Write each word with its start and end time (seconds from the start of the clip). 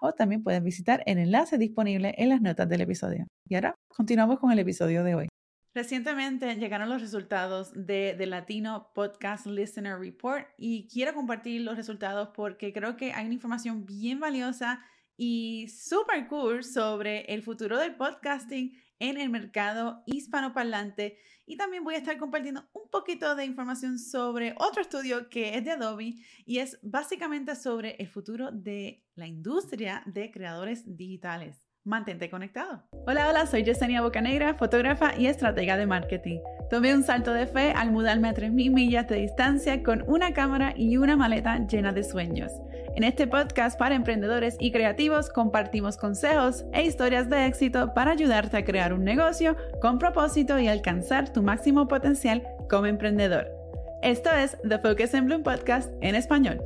o 0.00 0.12
también 0.12 0.42
puedes 0.42 0.62
visitar 0.62 1.02
el 1.06 1.18
enlace 1.18 1.58
disponible 1.58 2.14
en 2.18 2.28
las 2.28 2.40
notas 2.40 2.68
del 2.68 2.80
episodio. 2.80 3.26
Y 3.48 3.54
ahora 3.54 3.74
continuamos 3.88 4.38
con 4.38 4.52
el 4.52 4.58
episodio 4.58 5.04
de 5.04 5.14
hoy. 5.14 5.28
Recientemente 5.74 6.56
llegaron 6.56 6.88
los 6.88 7.00
resultados 7.00 7.70
de, 7.74 8.14
The 8.18 8.26
Latino 8.26 8.90
Podcast 8.94 9.46
Listener 9.46 9.98
Report 9.98 10.48
y 10.56 10.88
quiero 10.88 11.14
compartir 11.14 11.60
los 11.60 11.76
resultados 11.76 12.30
porque 12.34 12.72
creo 12.72 12.96
que 12.96 13.12
hay 13.12 13.26
una 13.26 13.34
información 13.34 13.86
bien 13.86 14.18
valiosa 14.18 14.80
y 15.16 15.68
súper 15.68 16.26
cool 16.28 16.64
sobre 16.64 17.20
el 17.32 17.42
futuro 17.42 17.78
del 17.78 17.96
podcasting 17.96 18.72
en 18.98 19.18
el 19.18 19.30
mercado 19.30 20.02
hispanoparlante 20.06 21.18
y 21.46 21.56
también 21.56 21.84
voy 21.84 21.94
a 21.94 21.98
estar 21.98 22.18
compartiendo 22.18 22.68
un 22.72 22.90
poquito 22.90 23.34
de 23.34 23.44
información 23.44 23.98
sobre 23.98 24.54
otro 24.58 24.82
estudio 24.82 25.28
que 25.28 25.56
es 25.56 25.64
de 25.64 25.72
Adobe 25.72 26.16
y 26.44 26.58
es 26.58 26.78
básicamente 26.82 27.56
sobre 27.56 27.96
el 27.98 28.08
futuro 28.08 28.50
de 28.52 29.04
la 29.14 29.26
industria 29.26 30.02
de 30.06 30.30
creadores 30.30 30.96
digitales. 30.96 31.64
Mantente 31.84 32.28
conectado. 32.28 32.82
Hola, 33.06 33.30
hola, 33.30 33.46
soy 33.46 33.64
Yesenia 33.64 34.02
Bocanegra, 34.02 34.54
fotógrafa 34.54 35.16
y 35.16 35.26
estratega 35.26 35.78
de 35.78 35.86
marketing. 35.86 36.40
Tomé 36.68 36.94
un 36.94 37.02
salto 37.02 37.32
de 37.32 37.46
fe 37.46 37.72
al 37.72 37.92
mudarme 37.92 38.28
a 38.28 38.34
3.000 38.34 38.70
millas 38.70 39.08
de 39.08 39.16
distancia 39.16 39.82
con 39.82 40.04
una 40.06 40.34
cámara 40.34 40.74
y 40.76 40.98
una 40.98 41.16
maleta 41.16 41.66
llena 41.66 41.92
de 41.92 42.04
sueños. 42.04 42.52
En 42.96 43.04
este 43.04 43.26
podcast 43.26 43.78
para 43.78 43.94
emprendedores 43.94 44.56
y 44.58 44.72
creativos 44.72 45.30
compartimos 45.30 45.96
consejos 45.96 46.64
e 46.72 46.84
historias 46.84 47.28
de 47.30 47.46
éxito 47.46 47.94
para 47.94 48.12
ayudarte 48.12 48.56
a 48.56 48.64
crear 48.64 48.92
un 48.92 49.04
negocio 49.04 49.56
con 49.80 49.98
propósito 49.98 50.58
y 50.58 50.68
alcanzar 50.68 51.32
tu 51.32 51.42
máximo 51.42 51.86
potencial 51.86 52.42
como 52.68 52.86
emprendedor. 52.86 53.46
Esto 54.02 54.30
es 54.30 54.56
The 54.68 54.78
Focus 54.78 55.14
in 55.14 55.26
Bloom 55.26 55.42
Podcast 55.42 55.92
en 56.00 56.14
español. 56.14 56.60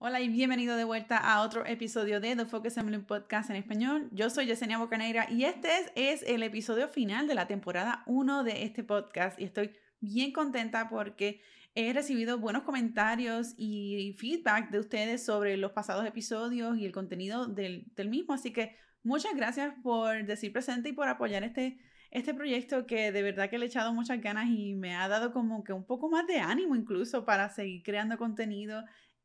Hola 0.00 0.20
y 0.20 0.28
bienvenido 0.28 0.76
de 0.76 0.84
vuelta 0.84 1.18
a 1.18 1.42
otro 1.42 1.66
episodio 1.66 2.20
de 2.20 2.36
The 2.36 2.46
Focus 2.46 2.78
Assembly 2.78 2.98
Podcast 2.98 3.50
en 3.50 3.56
español. 3.56 4.08
Yo 4.12 4.30
soy 4.30 4.46
Yesenia 4.46 4.78
Bocaneira 4.78 5.26
y 5.28 5.44
este 5.44 5.68
es, 5.96 6.22
el 6.22 6.42
episodio 6.44 6.88
final 6.88 7.26
de 7.26 7.34
la 7.34 7.46
temporada 7.46 8.04
1 8.06 8.44
de 8.44 8.62
este 8.62 8.84
podcast 8.84 9.38
y 9.40 9.44
estoy 9.44 9.74
bien 10.00 10.32
contenta 10.32 10.88
porque 10.88 11.40
he 11.80 11.92
recibido 11.92 12.38
buenos 12.38 12.64
comentarios 12.64 13.54
y 13.56 14.12
feedback 14.18 14.70
de 14.70 14.80
ustedes 14.80 15.24
sobre 15.24 15.56
los 15.56 15.70
pasados 15.70 16.04
episodios 16.04 16.76
y 16.76 16.84
el 16.84 16.90
contenido 16.90 17.46
del, 17.46 17.86
mismo. 18.08 18.34
Así 18.34 18.52
que 18.52 18.74
muchas 19.04 19.36
gracias 19.36 19.74
por 19.80 20.26
decir 20.26 20.52
presente 20.52 20.88
y 20.88 20.92
por 20.92 21.06
apoyar 21.06 21.44
este, 21.44 21.78
este 22.10 22.34
proyecto 22.34 22.84
que 22.84 23.12
de 23.12 23.22
verdad 23.22 23.48
que 23.48 23.58
le 23.58 23.66
he 23.66 23.68
echado 23.68 23.94
muchas 23.94 24.20
ganas 24.20 24.48
y 24.48 24.74
me 24.74 24.96
ha 24.96 25.06
dado 25.06 25.32
como 25.32 25.62
que 25.62 25.72
un 25.72 25.86
poco 25.86 26.10
más 26.10 26.26
de 26.26 26.40
ánimo 26.40 26.74
incluso 26.74 27.24
para 27.24 27.48
seguir 27.48 27.84
creando 27.84 28.18
contenido 28.18 28.82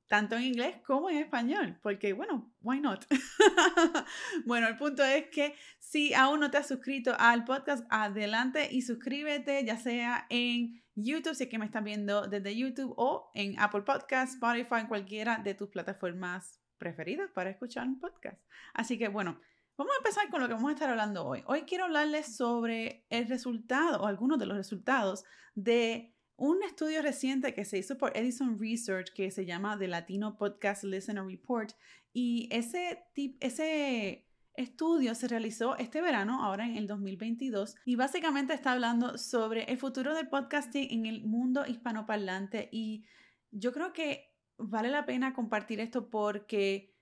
tanto 0.07 0.35
en 0.35 0.43
inglés 0.43 0.75
como 0.85 1.09
en 1.09 1.17
español, 1.17 1.79
porque 1.81 2.13
bueno, 2.13 2.53
why 2.61 2.79
not? 2.79 3.05
bueno, 4.45 4.67
el 4.67 4.77
punto 4.77 5.03
es 5.03 5.27
que 5.29 5.55
si 5.79 6.13
aún 6.13 6.39
no 6.39 6.51
te 6.51 6.57
has 6.57 6.67
suscrito 6.67 7.15
al 7.17 7.45
podcast, 7.45 7.85
adelante 7.89 8.67
y 8.71 8.81
suscríbete, 8.81 9.63
ya 9.65 9.77
sea 9.77 10.25
en 10.29 10.83
YouTube, 10.95 11.35
si 11.35 11.45
es 11.45 11.49
que 11.49 11.57
me 11.57 11.65
estás 11.65 11.83
viendo 11.83 12.27
desde 12.27 12.55
YouTube, 12.55 12.93
o 12.97 13.31
en 13.33 13.59
Apple 13.59 13.81
Podcasts, 13.81 14.35
Spotify, 14.35 14.81
en 14.81 14.87
cualquiera 14.87 15.37
de 15.37 15.55
tus 15.55 15.69
plataformas 15.69 16.59
preferidas 16.77 17.31
para 17.31 17.49
escuchar 17.49 17.87
un 17.87 17.99
podcast. 17.99 18.41
Así 18.73 18.97
que 18.97 19.07
bueno, 19.07 19.39
vamos 19.77 19.93
a 19.93 19.97
empezar 19.97 20.29
con 20.29 20.41
lo 20.41 20.47
que 20.47 20.53
vamos 20.53 20.69
a 20.69 20.73
estar 20.73 20.89
hablando 20.89 21.25
hoy. 21.25 21.43
Hoy 21.47 21.61
quiero 21.63 21.85
hablarles 21.85 22.35
sobre 22.35 23.05
el 23.09 23.27
resultado 23.27 24.01
o 24.01 24.07
algunos 24.07 24.37
de 24.37 24.45
los 24.45 24.57
resultados 24.57 25.23
de 25.55 26.12
un 26.35 26.63
estudio 26.63 27.01
reciente 27.01 27.53
que 27.53 27.65
se 27.65 27.77
hizo 27.77 27.97
por 27.97 28.15
Edison 28.17 28.59
Research 28.59 29.13
que 29.13 29.31
se 29.31 29.45
llama 29.45 29.77
The 29.77 29.87
Latino 29.87 30.37
Podcast 30.37 30.83
Listener 30.83 31.25
Report 31.25 31.73
y 32.11 32.47
ese, 32.51 33.03
ese 33.39 34.27
estudio 34.55 35.15
se 35.15 35.27
realizó 35.27 35.77
este 35.77 36.01
verano, 36.01 36.43
ahora 36.43 36.65
en 36.65 36.77
el 36.77 36.87
2022, 36.87 37.75
y 37.85 37.95
básicamente 37.95 38.53
está 38.53 38.73
hablando 38.73 39.17
sobre 39.17 39.63
el 39.63 39.77
futuro 39.77 40.13
del 40.13 40.29
podcasting 40.29 40.91
en 40.91 41.05
el 41.05 41.23
mundo 41.23 41.65
hispanoparlante 41.65 42.69
y 42.71 43.05
yo 43.51 43.71
creo 43.71 43.93
que 43.93 44.31
vale 44.57 44.89
la 44.89 45.05
pena 45.05 45.33
compartir 45.33 45.79
esto 45.79 46.09
porque 46.09 46.95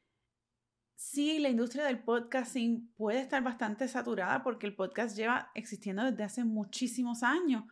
sí, 0.95 1.39
la 1.39 1.49
industria 1.49 1.85
del 1.85 2.03
podcasting 2.03 2.93
puede 2.95 3.19
estar 3.19 3.43
bastante 3.43 3.87
saturada 3.87 4.43
porque 4.43 4.67
el 4.67 4.75
podcast 4.75 5.15
lleva 5.17 5.51
existiendo 5.55 6.03
desde 6.03 6.23
hace 6.23 6.43
muchísimos 6.43 7.23
años, 7.23 7.65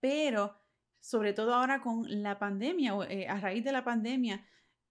pero 0.00 0.61
sobre 1.02 1.32
todo 1.32 1.52
ahora 1.52 1.82
con 1.82 2.04
la 2.22 2.38
pandemia, 2.38 2.94
o 2.94 3.02
eh, 3.02 3.26
a 3.28 3.40
raíz 3.40 3.64
de 3.64 3.72
la 3.72 3.82
pandemia, 3.82 4.46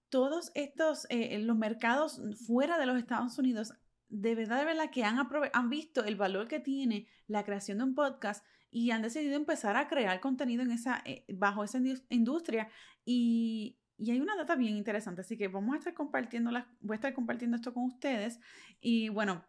todos 0.10 0.52
estos, 0.56 1.08
eh, 1.10 1.40
los 1.40 1.58
mercados 1.58 2.22
fuera 2.46 2.78
de 2.78 2.86
los 2.86 2.98
Estados 2.98 3.40
Unidos, 3.40 3.74
de 4.10 4.36
verdad, 4.36 4.60
de 4.60 4.66
verdad 4.66 4.92
que 4.92 5.06
han, 5.06 5.26
han 5.54 5.70
visto 5.70 6.04
el 6.04 6.18
valor 6.18 6.50
que 6.50 6.60
tiene 6.60 7.08
la 7.28 7.46
creación 7.46 7.78
de 7.78 7.86
un 7.86 7.96
podcast 7.96 8.46
y 8.70 8.92
han 8.92 9.02
decidido 9.02 9.38
empezar 9.38 9.78
a 9.78 9.88
crear 9.88 10.20
contenido 10.20 10.64
en 10.64 10.72
esa, 10.72 11.02
eh, 11.06 11.24
bajo 11.30 11.64
esa 11.64 11.80
industria. 12.10 12.68
Y, 13.06 13.80
y 13.98 14.12
hay 14.12 14.20
una 14.20 14.36
data 14.36 14.56
bien 14.56 14.76
interesante, 14.76 15.22
así 15.22 15.38
que 15.38 15.48
vamos 15.48 15.76
a 15.76 15.78
estar 15.78 15.94
compartiendo, 15.94 16.52
voy 16.82 16.94
a 16.94 16.96
estar 16.96 17.14
compartiendo 17.14 17.56
esto 17.56 17.74
con 17.74 17.86
ustedes. 17.86 18.42
Y 18.82 19.08
bueno, 19.08 19.46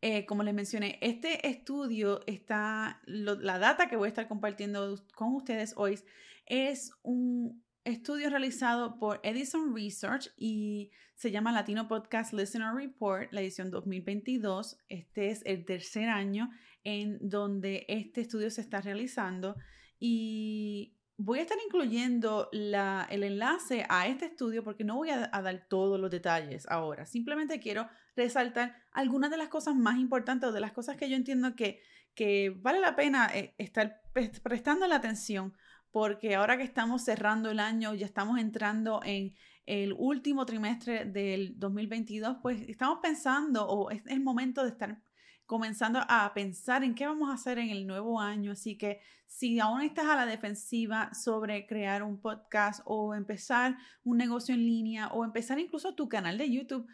eh, 0.00 0.26
como 0.26 0.42
les 0.42 0.54
mencioné, 0.54 0.98
este 1.00 1.48
estudio 1.48 2.20
está, 2.26 3.00
la 3.06 3.58
data 3.58 3.88
que 3.88 3.96
voy 3.96 4.06
a 4.06 4.08
estar 4.08 4.28
compartiendo 4.28 4.94
con 5.14 5.34
ustedes 5.34 5.74
hoy 5.76 5.98
es 6.46 6.92
un 7.02 7.64
estudio 7.84 8.30
realizado 8.30 8.98
por 8.98 9.20
Edison 9.22 9.74
Research 9.74 10.30
y 10.36 10.90
se 11.14 11.30
llama 11.30 11.52
Latino 11.52 11.88
Podcast 11.88 12.32
Listener 12.32 12.72
Report, 12.74 13.32
la 13.32 13.40
edición 13.40 13.70
2022. 13.70 14.78
Este 14.88 15.30
es 15.30 15.42
el 15.44 15.64
tercer 15.64 16.08
año 16.08 16.50
en 16.84 17.18
donde 17.20 17.84
este 17.88 18.20
estudio 18.20 18.50
se 18.50 18.60
está 18.60 18.80
realizando 18.80 19.56
y 19.98 20.94
Voy 21.20 21.40
a 21.40 21.42
estar 21.42 21.58
incluyendo 21.66 22.48
el 22.52 23.24
enlace 23.24 23.84
a 23.88 24.06
este 24.06 24.26
estudio 24.26 24.62
porque 24.62 24.84
no 24.84 24.94
voy 24.94 25.10
a, 25.10 25.26
dar 25.26 25.66
todos 25.68 25.98
los 25.98 26.12
detalles 26.12 26.64
ahora. 26.68 27.06
Simplemente 27.06 27.58
quiero 27.58 27.88
resaltar 28.18 28.76
algunas 28.92 29.30
de 29.30 29.38
las 29.38 29.48
cosas 29.48 29.74
más 29.74 29.98
importantes 29.98 30.50
o 30.50 30.52
de 30.52 30.60
las 30.60 30.72
cosas 30.72 30.96
que 30.96 31.08
yo 31.08 31.16
entiendo 31.16 31.56
que, 31.56 31.80
que 32.14 32.50
vale 32.50 32.80
la 32.80 32.94
pena 32.94 33.30
eh, 33.32 33.54
estar 33.56 34.02
prestando 34.42 34.86
la 34.86 34.96
atención 34.96 35.54
porque 35.90 36.34
ahora 36.34 36.58
que 36.58 36.64
estamos 36.64 37.02
cerrando 37.02 37.50
el 37.50 37.60
año, 37.60 37.94
ya 37.94 38.04
estamos 38.04 38.38
entrando 38.38 39.00
en 39.04 39.34
el 39.64 39.94
último 39.96 40.44
trimestre 40.44 41.04
del 41.06 41.58
2022, 41.58 42.38
pues 42.42 42.60
estamos 42.68 42.98
pensando 43.02 43.66
o 43.66 43.90
es 43.90 44.02
el 44.06 44.20
momento 44.20 44.62
de 44.64 44.70
estar 44.70 45.00
comenzando 45.46 46.00
a 46.08 46.30
pensar 46.34 46.84
en 46.84 46.94
qué 46.94 47.06
vamos 47.06 47.30
a 47.30 47.34
hacer 47.34 47.58
en 47.58 47.70
el 47.70 47.86
nuevo 47.86 48.20
año. 48.20 48.52
Así 48.52 48.76
que 48.76 49.00
si 49.26 49.58
aún 49.60 49.80
estás 49.80 50.06
a 50.06 50.16
la 50.16 50.26
defensiva 50.26 51.12
sobre 51.14 51.66
crear 51.66 52.02
un 52.02 52.20
podcast 52.20 52.82
o 52.84 53.14
empezar 53.14 53.78
un 54.04 54.18
negocio 54.18 54.54
en 54.54 54.60
línea 54.60 55.08
o 55.08 55.24
empezar 55.24 55.58
incluso 55.58 55.94
tu 55.94 56.06
canal 56.06 56.36
de 56.36 56.50
YouTube, 56.50 56.86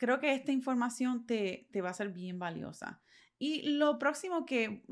creo 0.00 0.18
que 0.18 0.34
esta 0.34 0.50
información 0.50 1.26
te, 1.26 1.68
te 1.72 1.82
va 1.82 1.90
a 1.90 1.94
ser 1.94 2.08
bien 2.08 2.38
valiosa. 2.38 3.02
Y 3.38 3.62
lo 3.72 3.98
próximo 3.98 4.46
que, 4.46 4.82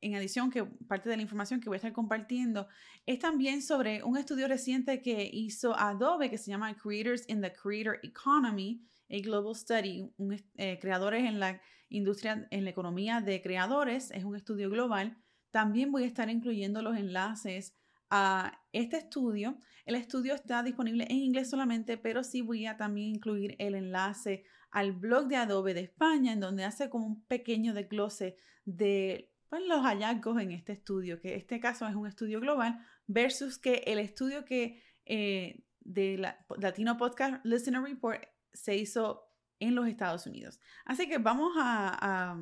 en 0.00 0.14
adición, 0.14 0.50
que 0.50 0.64
parte 0.64 1.08
de 1.08 1.16
la 1.16 1.22
información 1.22 1.60
que 1.60 1.70
voy 1.70 1.76
a 1.76 1.78
estar 1.78 1.94
compartiendo, 1.94 2.68
es 3.06 3.18
también 3.18 3.62
sobre 3.62 4.02
un 4.04 4.18
estudio 4.18 4.48
reciente 4.48 5.00
que 5.00 5.28
hizo 5.32 5.74
Adobe 5.78 6.28
que 6.28 6.36
se 6.36 6.50
llama 6.50 6.76
Creators 6.76 7.26
in 7.28 7.40
the 7.40 7.52
Creator 7.52 8.00
Economy, 8.02 8.82
a 9.10 9.16
Global 9.22 9.54
Study, 9.54 10.12
eh, 10.56 10.78
creadores 10.78 11.24
en 11.24 11.40
la 11.40 11.60
industria, 11.88 12.46
en 12.50 12.64
la 12.64 12.70
economía 12.70 13.22
de 13.22 13.40
creadores, 13.40 14.10
es 14.10 14.24
un 14.24 14.36
estudio 14.36 14.68
global. 14.68 15.16
También 15.50 15.90
voy 15.90 16.04
a 16.04 16.06
estar 16.06 16.28
incluyendo 16.28 16.82
los 16.82 16.96
enlaces 16.96 17.79
a 18.10 18.60
este 18.72 18.98
estudio. 18.98 19.58
El 19.86 19.94
estudio 19.94 20.34
está 20.34 20.62
disponible 20.62 21.06
en 21.08 21.16
inglés 21.16 21.50
solamente, 21.50 21.96
pero 21.96 22.22
sí 22.22 22.42
voy 22.42 22.66
a 22.66 22.76
también 22.76 23.16
incluir 23.16 23.56
el 23.58 23.74
enlace 23.74 24.44
al 24.70 24.92
blog 24.92 25.28
de 25.28 25.36
Adobe 25.36 25.74
de 25.74 25.80
España, 25.80 26.32
en 26.32 26.40
donde 26.40 26.64
hace 26.64 26.90
como 26.90 27.06
un 27.06 27.24
pequeño 27.24 27.74
desglose 27.74 28.36
de 28.64 29.32
pues, 29.48 29.62
los 29.66 29.82
hallazgos 29.82 30.40
en 30.40 30.52
este 30.52 30.72
estudio, 30.72 31.20
que 31.20 31.34
este 31.36 31.60
caso 31.60 31.86
es 31.88 31.94
un 31.94 32.06
estudio 32.06 32.40
global, 32.40 32.84
versus 33.06 33.58
que 33.58 33.82
el 33.86 33.98
estudio 33.98 34.44
que 34.44 34.82
eh, 35.06 35.64
de 35.80 36.18
la 36.18 36.46
Latino 36.58 36.96
Podcast 36.96 37.44
Listener 37.44 37.82
Report 37.82 38.22
se 38.52 38.76
hizo 38.76 39.28
en 39.58 39.74
los 39.74 39.86
Estados 39.88 40.26
Unidos. 40.26 40.60
Así 40.84 41.08
que 41.08 41.18
vamos 41.18 41.52
a, 41.58 42.36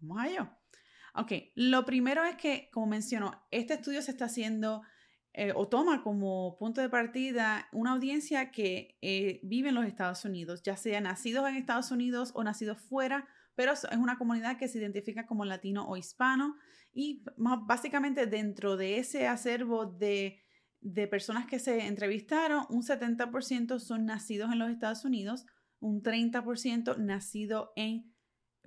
vamos 0.00 0.22
a 0.22 0.28
ello. 0.28 0.48
Ok, 1.14 1.32
lo 1.54 1.84
primero 1.84 2.24
es 2.24 2.36
que, 2.36 2.70
como 2.72 2.86
menciono, 2.86 3.46
este 3.50 3.74
estudio 3.74 4.00
se 4.00 4.12
está 4.12 4.26
haciendo 4.26 4.82
eh, 5.34 5.52
o 5.54 5.66
toma 5.66 6.02
como 6.02 6.56
punto 6.58 6.82
de 6.82 6.90
partida 6.90 7.66
una 7.72 7.92
audiencia 7.92 8.50
que 8.50 8.98
eh, 9.00 9.40
vive 9.42 9.70
en 9.70 9.74
los 9.74 9.86
Estados 9.86 10.26
Unidos, 10.26 10.62
ya 10.62 10.76
sea 10.76 11.00
nacidos 11.00 11.48
en 11.48 11.56
Estados 11.56 11.90
Unidos 11.90 12.32
o 12.34 12.44
nacidos 12.44 12.78
fuera, 12.82 13.26
pero 13.54 13.72
es 13.72 13.84
una 13.96 14.18
comunidad 14.18 14.58
que 14.58 14.68
se 14.68 14.78
identifica 14.78 15.26
como 15.26 15.46
latino 15.46 15.88
o 15.88 15.96
hispano 15.96 16.56
y 16.92 17.24
básicamente 17.36 18.26
dentro 18.26 18.76
de 18.76 18.98
ese 18.98 19.26
acervo 19.26 19.86
de, 19.86 20.38
de 20.80 21.06
personas 21.06 21.46
que 21.46 21.58
se 21.58 21.86
entrevistaron, 21.86 22.66
un 22.68 22.82
70% 22.82 23.78
son 23.78 24.04
nacidos 24.04 24.52
en 24.52 24.58
los 24.58 24.70
Estados 24.70 25.04
Unidos, 25.06 25.46
un 25.80 26.02
30% 26.02 26.98
nacido 26.98 27.72
en 27.76 28.12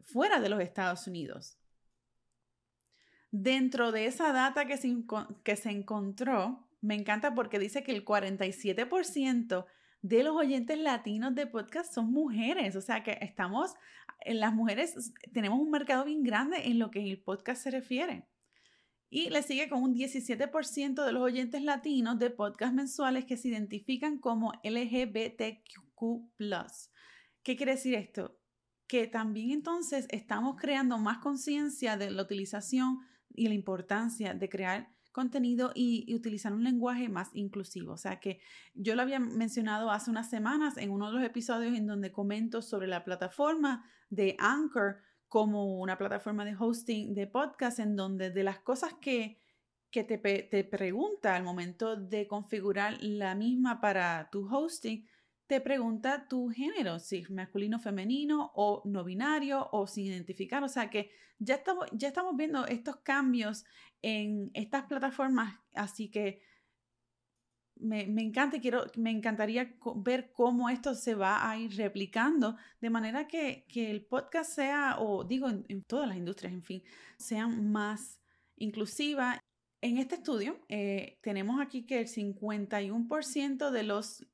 fuera 0.02 0.40
de 0.40 0.50
los 0.50 0.62
Estados 0.62 1.06
Unidos. 1.06 1.60
Dentro 3.38 3.92
de 3.92 4.06
esa 4.06 4.32
data 4.32 4.66
que 4.66 4.78
se, 4.78 4.96
que 5.44 5.58
se 5.58 5.70
encontró, 5.70 6.70
me 6.80 6.96
encanta 6.96 7.36
porque 7.36 7.60
dice 7.60 7.84
que 7.84 7.92
el 7.92 8.06
47% 8.06 9.66
de 10.02 10.24
los 10.24 10.38
oyentes 10.38 10.80
latinos 10.80 11.36
de 11.36 11.46
podcast 11.46 11.94
son 11.94 12.14
mujeres. 12.14 12.78
O 12.78 12.82
sea 12.82 13.04
que 13.04 13.18
estamos, 13.20 13.74
las 14.26 14.54
mujeres 14.54 15.14
tenemos 15.34 15.60
un 15.60 15.70
mercado 15.70 16.06
bien 16.06 16.24
grande 16.24 16.68
en 16.68 16.80
lo 16.80 16.92
que 16.92 17.04
el 17.04 17.22
podcast 17.22 17.62
se 17.62 17.72
refiere. 17.72 18.26
Y 19.10 19.30
le 19.30 19.44
sigue 19.44 19.68
con 19.68 19.84
un 19.84 19.94
17% 19.94 21.06
de 21.06 21.12
los 21.12 21.22
oyentes 21.22 21.62
latinos 21.62 22.18
de 22.18 22.30
podcast 22.30 22.74
mensuales 22.74 23.26
que 23.26 23.36
se 23.36 23.50
identifican 23.50 24.18
como 24.18 24.54
LGBTQ. 24.64 25.60
¿Qué 27.44 27.58
quiere 27.58 27.74
decir 27.74 27.96
esto? 27.96 28.40
Que 28.88 29.08
también 29.08 29.52
entonces 29.52 30.08
estamos 30.10 30.56
creando 30.56 30.98
más 31.00 31.18
conciencia 31.18 31.98
de 31.98 32.12
la 32.12 32.24
utilización 32.24 33.00
y 33.36 33.48
la 33.48 33.54
importancia 33.54 34.34
de 34.34 34.50
crear 34.50 34.96
contenido 35.16 35.72
y, 35.74 36.14
utilizar 36.14 36.52
un 36.52 36.66
lenguaje 36.66 37.08
más 37.08 37.30
inclusivo. 37.34 37.94
O 37.94 37.98
sea 37.98 38.20
que 38.20 38.42
yo 38.74 38.96
lo 38.96 39.02
había 39.02 39.20
mencionado 39.20 39.90
hace 39.90 40.12
unas 40.12 40.30
semanas 40.30 40.76
en 40.76 40.92
uno 40.92 41.08
de 41.08 41.14
los 41.14 41.24
episodios 41.24 41.74
en 41.74 41.88
donde 41.88 42.12
comento 42.12 42.62
sobre 42.62 42.88
la 42.88 43.06
plataforma 43.06 43.90
de 44.10 44.36
Anchor 44.40 44.98
como 45.30 45.80
una 45.80 45.98
plataforma 45.98 46.44
de 46.44 46.56
hosting 46.60 47.14
de 47.14 47.28
podcast 47.28 47.80
en 47.80 47.96
donde 47.96 48.30
de 48.30 48.44
las 48.44 48.60
cosas 48.60 48.94
que, 48.96 49.42
que 49.90 50.04
te, 50.04 50.18
te 50.18 50.64
pregunta 50.66 51.34
al 51.34 51.44
momento 51.44 51.96
de 51.96 52.28
configurar 52.28 52.98
la 53.02 53.36
misma 53.36 53.80
para 53.80 54.30
tu 54.30 54.54
hosting, 54.54 55.08
te 55.48 55.62
pregunta 55.62 56.28
tu 56.28 56.50
género, 56.50 57.00
si 57.00 57.18
es 57.18 57.30
masculino, 57.30 57.80
femenino 57.80 58.52
o 58.56 58.82
no 58.86 59.04
binario 59.04 59.70
o 59.72 59.88
sin 59.88 60.06
identificar. 60.06 60.64
O 60.64 60.70
sea 60.70 60.90
que 60.90 61.12
ya 61.40 61.56
estamos, 61.56 61.88
ya 61.92 62.08
estamos 62.08 62.36
viendo 62.36 62.66
estos 62.66 62.98
cambios 62.98 63.66
en 64.02 64.50
estas 64.54 64.86
plataformas, 64.86 65.60
así 65.74 66.10
que 66.10 66.42
me, 67.78 68.02
encanta 68.22 68.58
y 68.58 68.62
quiero, 68.62 68.86
me 68.96 69.12
encantaría 69.12 69.76
ver 69.98 70.32
cómo 70.32 70.70
esto 70.70 70.96
se 70.96 71.14
va 71.14 71.50
a 71.50 71.58
ir 71.58 71.76
replicando 71.76 72.56
de 72.80 72.90
manera 72.90 73.28
que, 73.28 73.66
el 73.76 74.06
podcast 74.06 74.52
sea, 74.52 74.98
o 75.00 75.24
digo 75.24 75.50
en, 75.50 75.84
todas 75.84 76.08
las 76.08 76.18
industrias, 76.18 76.54
en 76.54 76.64
fin, 76.64 76.84
sean 77.18 77.72
más 77.72 78.22
inclusiva. 78.56 79.40
En 79.82 79.98
este 79.98 80.16
estudio 80.16 80.60
eh, 80.70 81.20
tenemos 81.22 81.62
aquí 81.62 81.86
que 81.86 82.00
el 82.00 82.08
51% 82.08 83.72
de 83.72 83.84
los 83.84 84.26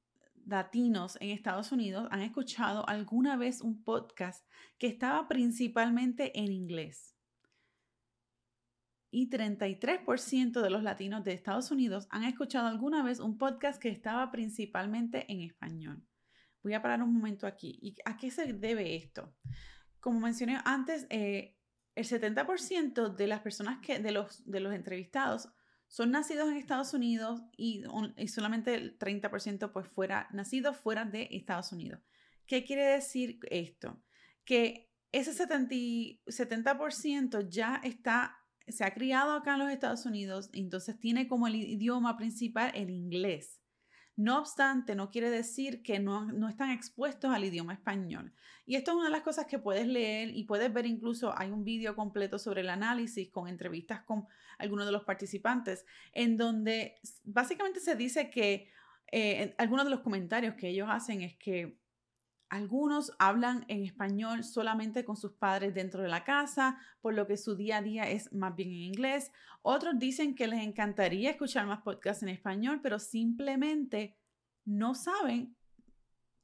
latinos 0.46 1.18
en 1.22 1.30
Estados 1.30 1.72
Unidos 1.72 2.08
han 2.12 2.22
escuchado 2.22 2.88
alguna 2.88 3.38
vez 3.38 3.62
un 3.62 3.84
podcast 3.84 4.46
que 4.78 4.88
estaba 4.88 5.28
principalmente 5.28 6.38
en 6.40 6.52
inglés. 6.52 7.16
Y 9.10 9.30
33% 9.30 10.62
de 10.62 10.70
los 10.70 10.84
latinos 10.84 11.24
de 11.24 11.34
Estados 11.34 11.70
Unidos 11.72 12.08
han 12.10 12.24
escuchado 12.24 12.68
alguna 12.68 13.04
vez 13.04 13.20
un 13.20 13.38
podcast 13.38 13.82
que 13.82 13.90
estaba 13.90 14.32
principalmente 14.32 15.26
en 15.32 15.42
español. 15.42 16.02
Voy 16.64 16.74
a 16.74 16.82
parar 16.82 17.04
un 17.04 17.14
momento 17.14 17.46
aquí. 17.48 17.78
¿Y 17.82 17.96
a 18.06 18.18
qué 18.18 18.32
se 18.32 18.54
debe 18.54 18.96
esto? 18.96 19.36
Como 20.00 20.20
mencioné 20.20 20.60
antes, 20.64 21.08
eh, 21.10 21.58
el 21.96 22.06
70% 22.06 23.16
de 23.16 23.28
las 23.28 23.42
personas 23.42 23.80
que, 23.80 24.00
de 24.00 24.12
los, 24.12 24.50
de 24.50 24.60
los 24.60 24.74
entrevistados 24.74 25.50
son 25.92 26.12
nacidos 26.12 26.50
en 26.50 26.56
Estados 26.56 26.94
Unidos 26.94 27.42
y, 27.58 27.84
solamente 28.30 28.76
el 28.76 28.98
30% 28.98 29.74
pues 29.74 29.90
fuera 29.90 30.30
nacidos 30.32 30.78
fuera 30.78 31.04
de 31.04 31.28
Estados 31.32 31.74
Unidos. 31.74 32.00
¿Qué 32.46 32.64
quiere 32.64 32.86
decir 32.86 33.40
esto? 33.50 34.02
Que 34.46 34.90
ese 35.12 35.34
70%, 35.34 36.22
70 36.26 37.50
ya 37.50 37.82
está, 37.84 38.38
se 38.70 38.86
ha 38.86 38.94
criado 38.94 39.34
acá 39.34 39.56
en 39.56 39.60
los 39.60 39.70
Estados 39.70 40.06
Unidos, 40.06 40.50
entonces 40.54 40.98
tiene 40.98 41.28
como 41.28 41.48
el 41.48 41.56
idioma 41.56 42.16
principal 42.16 42.72
el 42.74 42.90
inglés. 42.90 43.61
No 44.16 44.40
obstante, 44.40 44.96
no 44.96 45.10
quiere 45.10 45.30
decir 45.30 45.82
que 45.82 46.00
no, 46.00 46.30
están 46.50 46.72
expuestos 46.72 47.32
al 47.32 47.46
idioma 47.46 47.74
español. 47.74 48.34
Y 48.66 48.76
esto 48.76 48.92
es 48.92 48.98
una 48.98 49.06
de 49.06 49.12
las 49.12 49.22
cosas 49.22 49.46
que 49.48 49.58
puedes 49.58 49.88
leer 49.88 50.30
y 50.36 50.44
puedes 50.44 50.72
ver 50.72 50.86
incluso, 50.86 51.34
hay 51.38 51.50
un 51.50 51.64
vídeo 51.64 51.96
completo 51.96 52.38
sobre 52.38 52.62
el 52.62 52.70
análisis 52.70 53.30
con 53.30 53.48
entrevistas 53.48 54.02
con 54.04 54.28
algunos 54.58 54.86
de 54.86 54.92
los 54.92 55.04
participantes, 55.04 55.86
en 56.14 56.38
donde 56.38 57.00
básicamente 57.24 57.80
se 57.80 57.96
dice 57.96 58.30
que 58.30 58.70
eh, 59.12 59.56
algunos 59.58 59.86
de 59.86 59.92
los 59.92 60.02
comentarios 60.02 60.56
que 60.56 60.70
ellos 60.70 60.88
hacen 60.90 61.22
es 61.22 61.36
que 61.36 61.81
algunos 62.52 63.14
hablan 63.18 63.64
en 63.70 63.86
español 63.86 64.44
solamente 64.44 65.06
con 65.06 65.16
sus 65.16 65.32
padres 65.32 65.74
dentro 65.74 66.04
de 66.04 66.10
la 66.10 66.26
casa, 66.26 66.78
por 67.00 67.14
lo 67.14 67.26
que 67.26 67.38
su 67.38 67.56
día 67.56 67.78
a 67.78 67.82
día 67.82 68.10
es 68.10 68.34
más 68.34 68.54
bien 68.58 68.68
en 68.72 68.82
inglés. 68.82 69.32
Otros 69.62 69.98
dicen 69.98 70.36
que 70.36 70.50
les 70.50 70.62
encantaría 70.62 71.32
escuchar 71.32 71.66
más 71.66 71.82
podcasts 71.82 72.24
en 72.24 72.28
español, 72.28 72.82
pero 72.84 73.00
simplemente 73.00 74.18
no 74.66 74.96
saben 74.96 75.56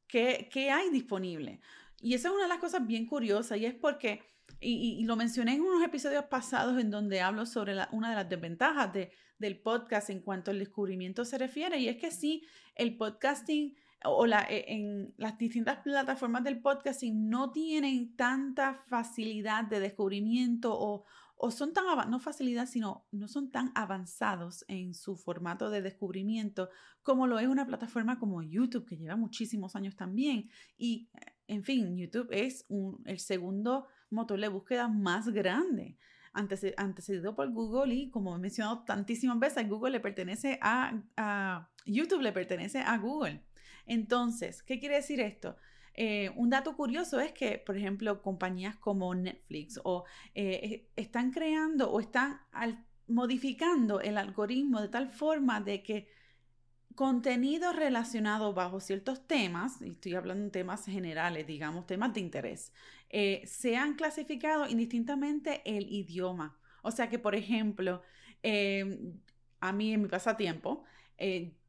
qué, 0.08 0.72
hay 0.72 0.90
disponible. 0.92 1.60
Y 2.00 2.14
esa 2.14 2.30
es 2.30 2.36
una 2.36 2.44
de 2.44 2.50
las 2.50 2.60
cosas 2.60 2.88
bien 2.88 3.06
curiosas 3.06 3.58
y 3.58 3.66
es 3.66 3.76
porque, 3.76 4.22
y, 4.62 5.04
lo 5.04 5.18
mencioné 5.18 5.56
en 5.56 5.62
unos 5.62 5.84
episodios 5.84 6.24
pasados 6.28 6.80
en 6.80 6.90
donde 6.90 7.20
hablo 7.20 7.46
sobre 7.46 7.76
una 7.92 8.12
de 8.12 8.16
las 8.16 8.30
desventajas 8.30 8.94
del 9.40 9.60
podcast 9.60 10.10
en 10.10 10.22
cuanto 10.22 10.52
al 10.52 10.60
descubrimiento 10.60 11.26
se 11.26 11.38
refiere, 11.38 11.80
y 11.80 11.90
es 11.90 11.98
que 11.98 12.12
sí, 12.12 12.48
el 12.76 12.96
podcasting 12.96 13.76
o 14.10 14.26
la, 14.26 14.42
e, 14.50 14.66
en 14.74 15.14
las 15.18 15.38
distintas 15.38 15.80
plataformas 15.80 16.44
del 16.44 16.62
podcasting 16.62 17.30
no 17.30 17.52
tienen 17.52 18.16
tanta 18.16 18.84
facilidad 18.88 19.66
de 19.66 19.80
descubrimiento 19.80 20.74
o, 20.78 21.06
o 21.36 21.52
son 21.52 21.74
tan, 21.74 21.86
no 22.10 22.20
facilidad, 22.20 22.68
sino 22.68 23.06
no 23.12 23.28
son 23.28 23.52
tan 23.52 23.72
avanzados 23.76 24.66
en 24.68 24.94
su 24.94 25.16
formato 25.16 25.70
de 25.70 25.82
descubrimiento 25.82 26.70
como 27.04 27.28
lo 27.28 27.40
es 27.40 27.48
una 27.48 27.66
plataforma 27.66 28.20
como 28.20 28.42
YouTube, 28.42 28.86
que 28.86 28.98
lleva 28.98 29.16
muchísimos 29.16 29.76
años 29.76 29.96
también. 29.96 30.50
Y, 30.78 31.10
en 31.48 31.64
fin, 31.64 31.96
YouTube 31.96 32.28
es 32.32 32.66
el 33.06 33.20
segundo 33.20 33.88
motor 34.10 34.40
de 34.40 34.48
búsqueda 34.48 34.88
más 34.88 35.30
grande 35.30 35.98
antecedido 36.78 37.36
por 37.36 37.52
Google 37.52 37.94
y 37.96 38.10
como 38.10 38.36
he 38.36 38.40
mencionado 38.40 38.84
tantísimas 38.84 39.40
veces, 39.40 39.68
Google 39.68 39.92
le 39.92 40.00
pertenece 40.00 40.60
a, 40.62 41.02
a, 41.16 41.70
YouTube 41.86 42.22
le 42.22 42.32
pertenece 42.32 42.80
a 42.80 42.98
Google. 42.98 43.44
Entonces, 43.88 44.62
¿qué 44.62 44.80
quiere 44.80 44.96
decir 44.96 45.20
esto? 45.20 45.56
Eh, 46.00 46.32
un 46.36 46.52
dato 46.52 46.76
curioso 46.76 47.20
es 47.20 47.32
que, 47.32 47.58
por 47.58 47.76
ejemplo, 47.76 48.22
compañías 48.22 48.76
como 48.76 49.16
Netflix 49.16 49.80
o 49.84 50.06
eh, 50.36 50.60
eh, 50.64 50.90
están 50.96 51.32
creando 51.32 51.90
o 51.90 52.00
están 52.00 52.42
modificando 53.08 54.00
el 54.00 54.20
algoritmo 54.20 54.80
de 54.80 54.90
tal 54.90 55.10
forma 55.10 55.60
de 55.60 55.82
que 55.82 56.08
contenido 56.94 57.74
relacionado 57.74 58.54
bajo 58.54 58.80
ciertos 58.80 59.26
temas, 59.28 59.82
y 59.82 59.90
estoy 59.90 60.14
hablando 60.14 60.46
de 60.46 60.52
temas 60.52 60.86
generales, 60.86 61.48
digamos, 61.48 61.88
temas 61.88 62.14
de 62.14 62.20
interés, 62.22 62.74
se 63.46 63.78
han 63.78 63.94
clasificado 63.94 64.68
indistintamente 64.68 65.62
el 65.64 65.92
idioma. 65.92 66.58
O 66.82 66.90
sea 66.90 67.08
que, 67.08 67.20
por 67.20 67.36
ejemplo, 67.36 68.02
a 69.60 69.72
mí 69.74 69.94
en 69.94 70.02
mi 70.02 70.08
pasatiempo, 70.08 70.86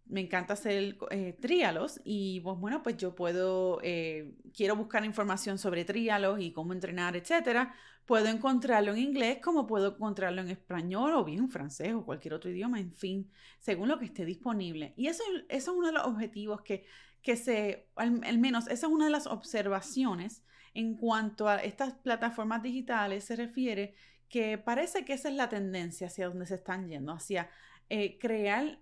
me 0.09 0.21
encanta 0.21 0.55
hacer 0.55 0.97
eh, 1.11 1.37
tríalos 1.41 2.01
y 2.05 2.41
pues 2.41 2.59
bueno, 2.59 2.83
pues 2.83 2.97
yo 2.97 3.15
puedo, 3.15 3.79
eh, 3.83 4.35
quiero 4.55 4.75
buscar 4.75 5.05
información 5.05 5.59
sobre 5.59 5.85
tríalos 5.85 6.41
y 6.41 6.53
cómo 6.53 6.73
entrenar, 6.73 7.17
etcétera. 7.17 7.75
Puedo 8.07 8.27
encontrarlo 8.29 8.93
en 8.93 8.99
inglés 8.99 9.39
como 9.43 9.67
puedo 9.67 9.95
encontrarlo 9.95 10.41
en 10.41 10.49
español 10.49 11.15
o 11.15 11.25
bien 11.25 11.41
en 11.41 11.51
francés 11.51 11.93
o 11.93 12.05
cualquier 12.05 12.35
otro 12.35 12.51
idioma, 12.51 12.81
en 12.81 12.95
fin, 12.95 13.31
según 13.59 13.89
lo 13.89 13.99
que 13.99 14.07
esté 14.07 14.25
disponible. 14.25 14.95
Y 14.97 15.09
eso, 15.09 15.23
eso 15.49 15.71
es 15.73 15.77
uno 15.77 15.89
de 15.89 15.93
los 15.93 16.07
objetivos 16.07 16.63
que, 16.63 16.87
que 17.23 17.37
se, 17.37 17.89
al, 17.97 18.39
menos 18.39 18.67
esa 18.69 18.87
es 18.87 18.93
una 18.93 19.05
de 19.07 19.11
las 19.11 19.27
observaciones 19.27 20.43
en 20.73 20.97
cuanto 20.97 21.49
a 21.49 21.57
estas 21.57 21.95
plataformas 21.95 22.63
digitales 22.63 23.25
se 23.25 23.37
refiere 23.37 23.95
que 24.29 24.59
parece 24.59 25.05
que 25.05 25.15
esa 25.15 25.29
es 25.29 25.35
la 25.35 25.49
tendencia 25.49 26.07
hacia 26.07 26.29
donde 26.29 26.47
se 26.47 26.57
están 26.57 26.89
yendo, 26.89 27.13
hacia 27.13 27.51
eh, 27.89 28.19
crear 28.19 28.79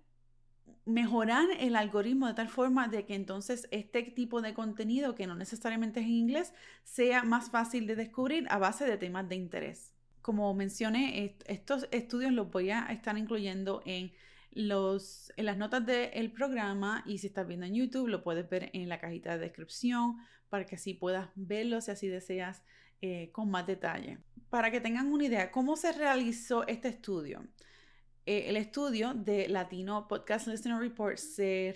mejorar 0.85 1.47
el 1.59 1.75
algoritmo 1.75 2.27
de 2.27 2.33
tal 2.33 2.47
forma 2.47 2.87
de 2.87 3.05
que 3.05 3.13
entonces 3.13 3.67
este 3.71 4.03
tipo 4.03 4.41
de 4.41 4.53
contenido, 4.53 5.15
que 5.15 5.27
no 5.27 5.35
necesariamente 5.35 5.99
es 5.99 6.05
en 6.05 6.13
inglés, 6.13 6.53
sea 6.83 7.23
más 7.23 7.49
fácil 7.49 7.87
de 7.87 7.95
descubrir 7.95 8.47
a 8.49 8.57
base 8.57 8.85
de 8.85 8.97
temas 8.97 9.27
de 9.27 9.35
interés. 9.35 9.93
Como 10.21 10.53
mencioné, 10.53 11.37
estos 11.45 11.87
estudios 11.91 12.31
los 12.31 12.49
voy 12.51 12.69
a 12.69 12.85
estar 12.85 13.17
incluyendo 13.17 13.81
en, 13.85 14.13
los, 14.51 15.31
en 15.35 15.45
las 15.45 15.57
notas 15.57 15.85
del 15.85 16.31
programa 16.31 17.03
y 17.05 17.17
si 17.17 17.27
estás 17.27 17.47
viendo 17.47 17.65
en 17.65 17.75
YouTube 17.75 18.07
lo 18.07 18.23
puedes 18.23 18.49
ver 18.49 18.69
en 18.73 18.89
la 18.89 18.99
cajita 18.99 19.33
de 19.33 19.39
descripción 19.39 20.17
para 20.49 20.65
que 20.65 20.75
así 20.75 20.93
puedas 20.93 21.29
verlo 21.35 21.81
si 21.81 21.91
así 21.91 22.07
deseas 22.07 22.63
eh, 23.01 23.29
con 23.31 23.49
más 23.51 23.67
detalle. 23.67 24.19
Para 24.49 24.71
que 24.71 24.79
tengan 24.79 25.11
una 25.11 25.25
idea, 25.25 25.51
¿cómo 25.51 25.75
se 25.75 25.91
realizó 25.91 26.65
este 26.67 26.87
estudio? 26.87 27.45
Eh, 28.29 28.49
el 28.49 28.57
estudio 28.57 29.13
de 29.13 29.47
Latino 29.47 30.05
Podcast 30.09 30.47
Listener 30.47 30.79
Report 30.79 31.15
se 31.15 31.73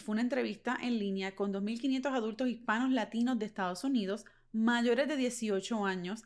fue 0.00 0.14
una 0.14 0.20
entrevista 0.20 0.76
en 0.82 0.98
línea 0.98 1.36
con 1.36 1.52
2.500 1.52 2.12
adultos 2.12 2.48
hispanos 2.48 2.90
latinos 2.90 3.38
de 3.38 3.46
Estados 3.46 3.84
Unidos 3.84 4.24
mayores 4.50 5.06
de 5.06 5.16
18 5.16 5.86
años 5.86 6.24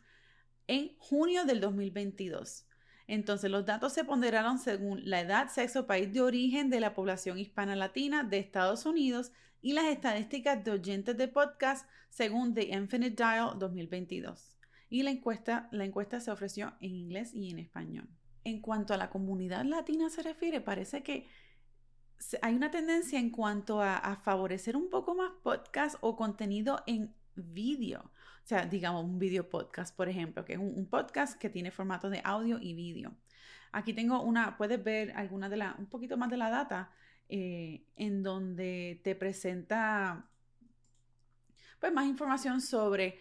en 0.66 0.96
junio 0.96 1.44
del 1.44 1.60
2022. 1.60 2.64
Entonces, 3.06 3.50
los 3.50 3.66
datos 3.66 3.92
se 3.92 4.04
ponderaron 4.04 4.58
según 4.58 5.02
la 5.04 5.20
edad, 5.20 5.50
sexo, 5.50 5.86
país 5.86 6.10
de 6.10 6.22
origen 6.22 6.70
de 6.70 6.80
la 6.80 6.94
población 6.94 7.38
hispana 7.38 7.76
latina 7.76 8.24
de 8.24 8.38
Estados 8.38 8.86
Unidos 8.86 9.30
y 9.60 9.74
las 9.74 9.84
estadísticas 9.84 10.64
de 10.64 10.70
oyentes 10.70 11.18
de 11.18 11.28
podcast 11.28 11.86
según 12.08 12.54
The 12.54 12.74
Infinite 12.74 13.22
Dial 13.22 13.58
2022. 13.58 14.56
Y 14.88 15.02
la 15.02 15.10
encuesta, 15.10 15.68
la 15.70 15.84
encuesta 15.84 16.18
se 16.18 16.30
ofreció 16.30 16.72
en 16.80 16.94
inglés 16.94 17.34
y 17.34 17.50
en 17.50 17.58
español 17.58 18.08
en 18.46 18.60
cuanto 18.60 18.94
a 18.94 18.96
la 18.96 19.10
comunidad 19.10 19.64
latina 19.64 20.08
se 20.08 20.22
refiere, 20.22 20.60
parece 20.60 21.02
que 21.02 21.26
hay 22.40 22.54
una 22.54 22.70
tendencia 22.70 23.18
en 23.18 23.30
cuanto 23.30 23.82
a, 23.82 24.16
favorecer 24.22 24.76
un 24.76 24.88
poco 24.88 25.16
más 25.16 25.32
podcast 25.42 25.96
o 26.00 26.16
contenido 26.16 26.80
en 26.86 27.12
vídeo. 27.34 28.00
O 28.00 28.46
sea, 28.46 28.64
digamos 28.64 29.04
un 29.04 29.18
video 29.18 29.50
podcast, 29.50 29.94
por 29.96 30.08
ejemplo, 30.08 30.44
que 30.44 30.52
es 30.52 30.58
un, 30.60 30.86
podcast 30.86 31.36
que 31.36 31.50
tiene 31.50 31.72
formato 31.72 32.08
de 32.08 32.22
audio 32.24 32.58
y 32.60 32.74
vídeo. 32.74 33.16
Aquí 33.72 33.92
tengo 33.92 34.22
una, 34.22 34.56
puedes 34.56 34.82
ver 34.82 35.10
alguna 35.16 35.48
de 35.48 35.56
la, 35.56 35.74
un 35.76 35.86
poquito 35.86 36.16
más 36.16 36.30
de 36.30 36.36
la 36.36 36.48
data 36.48 36.92
eh, 37.28 37.84
en 37.96 38.22
donde 38.22 39.00
te 39.02 39.16
presenta 39.16 40.30
pues 41.80 41.92
más 41.92 42.06
información 42.06 42.60
sobre 42.60 43.18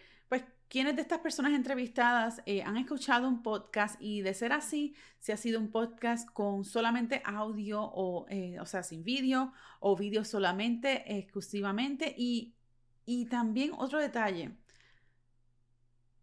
¿Quiénes 0.76 0.94
de 0.94 1.00
estas 1.00 1.20
personas 1.20 1.54
entrevistadas 1.54 2.42
eh, 2.44 2.62
han 2.62 2.76
escuchado 2.76 3.26
un 3.26 3.42
podcast 3.42 3.96
y 3.98 4.20
de 4.20 4.34
ser 4.34 4.52
así, 4.52 4.94
si 5.20 5.32
ha 5.32 5.38
sido 5.38 5.58
un 5.58 5.70
podcast 5.70 6.28
con 6.30 6.66
solamente 6.66 7.22
audio 7.24 7.80
o, 7.80 8.26
eh, 8.28 8.60
o 8.60 8.66
sea, 8.66 8.82
sin 8.82 9.02
vídeo 9.02 9.54
o 9.80 9.96
vídeo 9.96 10.22
solamente, 10.22 11.16
exclusivamente? 11.16 12.14
Y, 12.18 12.56
y 13.06 13.24
también 13.24 13.70
otro 13.78 13.98
detalle, 13.98 14.54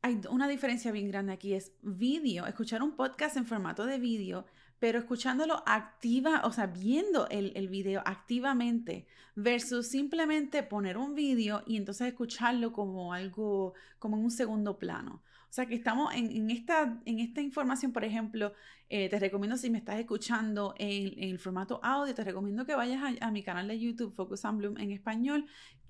hay 0.04 0.22
una 0.30 0.48
diferencia 0.48 0.92
bien 0.92 1.08
grande 1.08 1.34
aquí, 1.34 1.56
es 1.56 1.72
vídeo, 1.82 2.46
escuchar 2.46 2.84
un 2.84 2.96
podcast 2.96 3.38
en 3.38 3.48
formato 3.48 3.88
de 3.88 3.98
vídeo 3.98 4.46
pero 4.84 5.00
escuchándolo 5.00 5.64
activa, 5.66 6.42
o 6.44 6.52
sea, 6.52 6.66
viendo 6.66 7.30
el, 7.30 7.54
el 7.56 7.70
video 7.70 8.02
activamente 8.06 9.08
versus 9.34 9.88
simplemente 9.88 10.62
poner 10.62 10.98
un 10.98 11.16
video 11.16 11.64
y 11.66 11.78
entonces 11.78 12.08
escucharlo 12.08 12.74
como 12.74 13.14
algo, 13.14 13.76
como 13.98 14.18
en 14.18 14.26
un 14.26 14.32
segundo 14.32 14.78
plano. 14.78 15.24
O 15.44 15.54
sea 15.54 15.68
que 15.68 15.76
estamos 15.76 16.14
en, 16.14 16.52
esta, 16.52 17.00
en 17.06 17.20
esta 17.20 17.40
información, 17.40 17.94
por 17.94 18.04
ejemplo, 18.04 18.52
eh, 18.90 19.08
te 19.08 19.20
recomiendo 19.20 19.56
si 19.56 19.70
me 19.70 19.78
estás 19.78 20.00
escuchando 20.02 20.76
en, 20.78 21.30
el 21.30 21.40
formato 21.40 21.80
audio, 21.82 22.14
te 22.14 22.26
recomiendo 22.26 22.66
que 22.66 22.76
vayas 22.76 23.02
a, 23.22 23.32
mi 23.32 23.42
canal 23.42 23.70
de 23.70 23.80
YouTube 23.80 24.14
Focus 24.14 24.44
on 24.44 24.58
Bloom 24.58 24.78
en 24.80 24.92
español, 24.92 25.46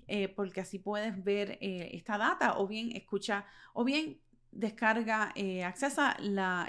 eh, 0.06 0.28
porque 0.28 0.60
así 0.60 0.78
puedes 0.78 1.24
ver 1.24 1.58
eh, 1.60 1.90
esta 1.94 2.16
data 2.16 2.58
o 2.58 2.68
bien 2.68 2.92
escucha, 2.94 3.44
o 3.72 3.82
bien 3.82 4.20
descarga, 4.54 5.32
eh, 5.34 5.64
accesa 5.64 6.16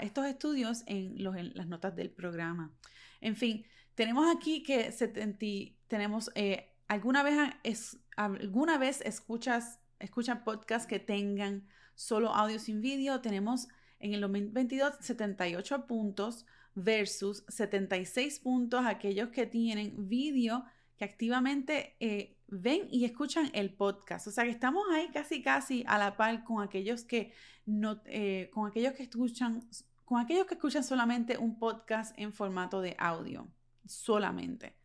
estos 0.02 0.26
estudios 0.26 0.82
en, 0.86 1.22
las 1.54 1.66
notas 1.66 1.94
del 1.94 2.10
programa. 2.10 2.72
En 3.20 3.36
fin, 3.36 3.64
tenemos 3.94 4.34
aquí 4.34 4.62
que 4.62 4.92
70, 4.92 5.76
tenemos, 5.88 6.30
eh, 6.34 6.74
alguna 6.88 7.22
vez, 7.22 7.98
alguna 8.16 8.78
vez 8.78 9.00
escuchas, 9.02 9.80
escuchan 9.98 10.44
podcasts 10.44 10.86
que 10.86 10.98
tengan 10.98 11.66
solo 11.94 12.34
audio 12.34 12.58
sin 12.58 12.80
vídeo. 12.80 13.20
Tenemos 13.20 13.68
en 13.98 14.14
el 14.14 14.20
2022 14.20 14.94
78 15.00 15.86
puntos 15.86 16.46
versus 16.74 17.44
76 17.48 18.40
puntos 18.40 18.84
aquellos 18.84 19.30
que 19.30 19.46
tienen 19.46 20.08
vídeo 20.08 20.64
que 20.96 21.04
activamente 21.04 21.96
eh, 22.00 22.38
ven 22.48 22.88
y 22.90 23.04
escuchan 23.04 23.50
el 23.52 23.74
podcast. 23.74 24.26
O 24.26 24.30
sea 24.30 24.44
que 24.44 24.50
estamos 24.50 24.84
ahí 24.92 25.08
casi 25.12 25.42
casi 25.42 25.84
a 25.86 25.98
la 25.98 26.16
par 26.16 26.44
con 26.44 26.62
aquellos 26.62 27.04
que 27.04 27.32
no, 27.64 28.00
eh, 28.06 28.50
con 28.52 28.68
aquellos 28.68 28.94
que 28.94 29.04
escuchan, 29.04 29.68
con 30.04 30.20
aquellos 30.20 30.46
que 30.46 30.54
escuchan 30.54 30.84
solamente 30.84 31.38
un 31.38 31.58
podcast 31.58 32.16
en 32.18 32.32
formato 32.32 32.80
de 32.80 32.96
audio, 32.98 33.48
solamente. 33.86 34.76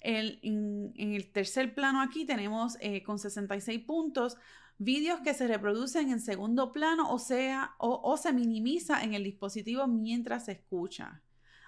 en, 0.00 0.92
el 0.96 1.32
tercer 1.32 1.74
plano 1.74 2.00
aquí 2.00 2.24
tenemos 2.26 2.76
eh, 2.80 3.02
con 3.02 3.18
66 3.18 3.80
puntos 3.84 4.36
vídeos 4.78 5.20
que 5.20 5.34
se 5.34 5.48
reproducen 5.48 6.10
en 6.10 6.20
segundo 6.20 6.72
plano, 6.72 7.10
o 7.10 7.18
sea, 7.18 7.74
o, 7.78 8.16
se 8.16 8.32
minimiza 8.32 9.02
en 9.02 9.14
el 9.14 9.24
dispositivo 9.24 9.86
mientras 9.86 10.46
se 10.46 10.52
escucha. 10.52 11.22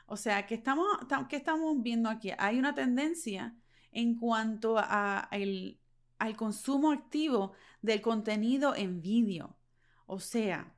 O 0.07 0.17
sea, 0.17 0.47
que 0.47 0.55
estamos, 0.55 0.87
¿qué 1.29 1.37
estamos 1.37 1.83
viendo 1.83 2.09
aquí? 2.09 2.33
Hay 2.39 2.59
una 2.59 2.75
tendencia 2.75 3.55
en 3.93 4.17
cuanto 4.17 4.79
a 4.79 5.29
al 6.19 6.37
consumo 6.37 6.93
activo 6.93 7.53
del 7.81 8.01
contenido 8.01 8.75
en 8.75 9.01
vídeo. 9.01 9.57
O 10.07 10.21
sea, 10.21 10.75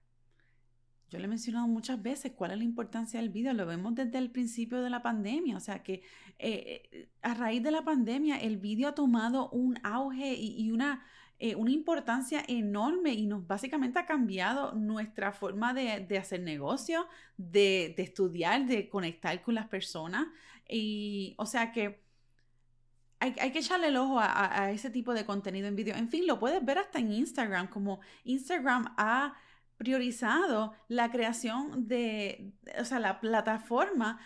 yo 1.11 1.19
le 1.19 1.25
he 1.25 1.29
mencionado 1.29 1.67
muchas 1.67 2.01
veces 2.01 2.33
cuál 2.33 2.53
es 2.53 2.59
la 2.59 2.65
importancia 2.65 3.21
del 3.21 3.31
vídeo, 3.31 3.53
lo 3.53 3.67
vemos 3.67 3.95
desde 3.95 4.19
el 4.19 4.31
principio 4.31 4.81
de 4.81 4.91
la 4.91 5.03
pandemia, 5.03 5.57
o 5.57 5.61
sea 5.61 5.83
que 5.83 6.03
eh, 6.39 6.89
eh, 6.93 7.09
a 7.23 7.35
raíz 7.35 7.63
de 7.63 7.73
la 7.73 7.83
pandemia 7.83 8.37
el 8.37 8.59
vídeo 8.59 8.89
ha 8.89 8.95
tomado 8.95 9.51
un 9.51 9.79
auge 9.83 10.35
y, 10.35 10.71
una, 10.71 11.05
eh, 11.41 11.57
una, 11.57 11.73
importancia 11.73 12.45
enorme 12.47 13.13
y 13.13 13.27
nos 13.27 13.45
básicamente 13.45 13.99
ha 13.99 14.07
cambiado 14.07 14.73
nuestra 14.75 15.33
forma 15.33 15.75
de, 15.75 16.17
hacer 16.17 16.43
negocio, 16.43 17.09
de, 17.37 17.93
de, 17.97 18.03
estudiar, 18.05 18.67
de 18.67 18.89
conectar 18.89 19.43
con 19.43 19.57
las 19.57 19.67
personas. 19.67 20.29
Y 20.69 21.35
o 21.39 21.47
sea 21.47 21.73
que 21.73 22.10
hay, 23.21 23.53
que 23.53 23.59
echarle 23.59 23.89
el 23.89 23.97
ojo 23.99 24.19
a, 24.19 24.71
ese 24.73 24.91
tipo 24.91 25.13
de 25.13 25.27
contenido 25.27 25.69
en 25.69 25.77
vídeo. 25.77 25.95
En 25.95 26.09
fin, 26.09 26.27
lo 26.27 26.39
puedes 26.39 26.65
ver 26.65 26.79
hasta 26.79 26.99
en 26.99 27.13
Instagram, 27.13 27.69
como 27.69 28.01
Instagram 28.25 28.95
ha 28.97 29.35
priorizado 29.77 30.75
la 30.89 31.11
creación 31.11 31.87
de, 31.87 32.53
o 32.79 32.85
sea, 32.85 32.99
la 32.99 33.21
plataforma 33.21 34.19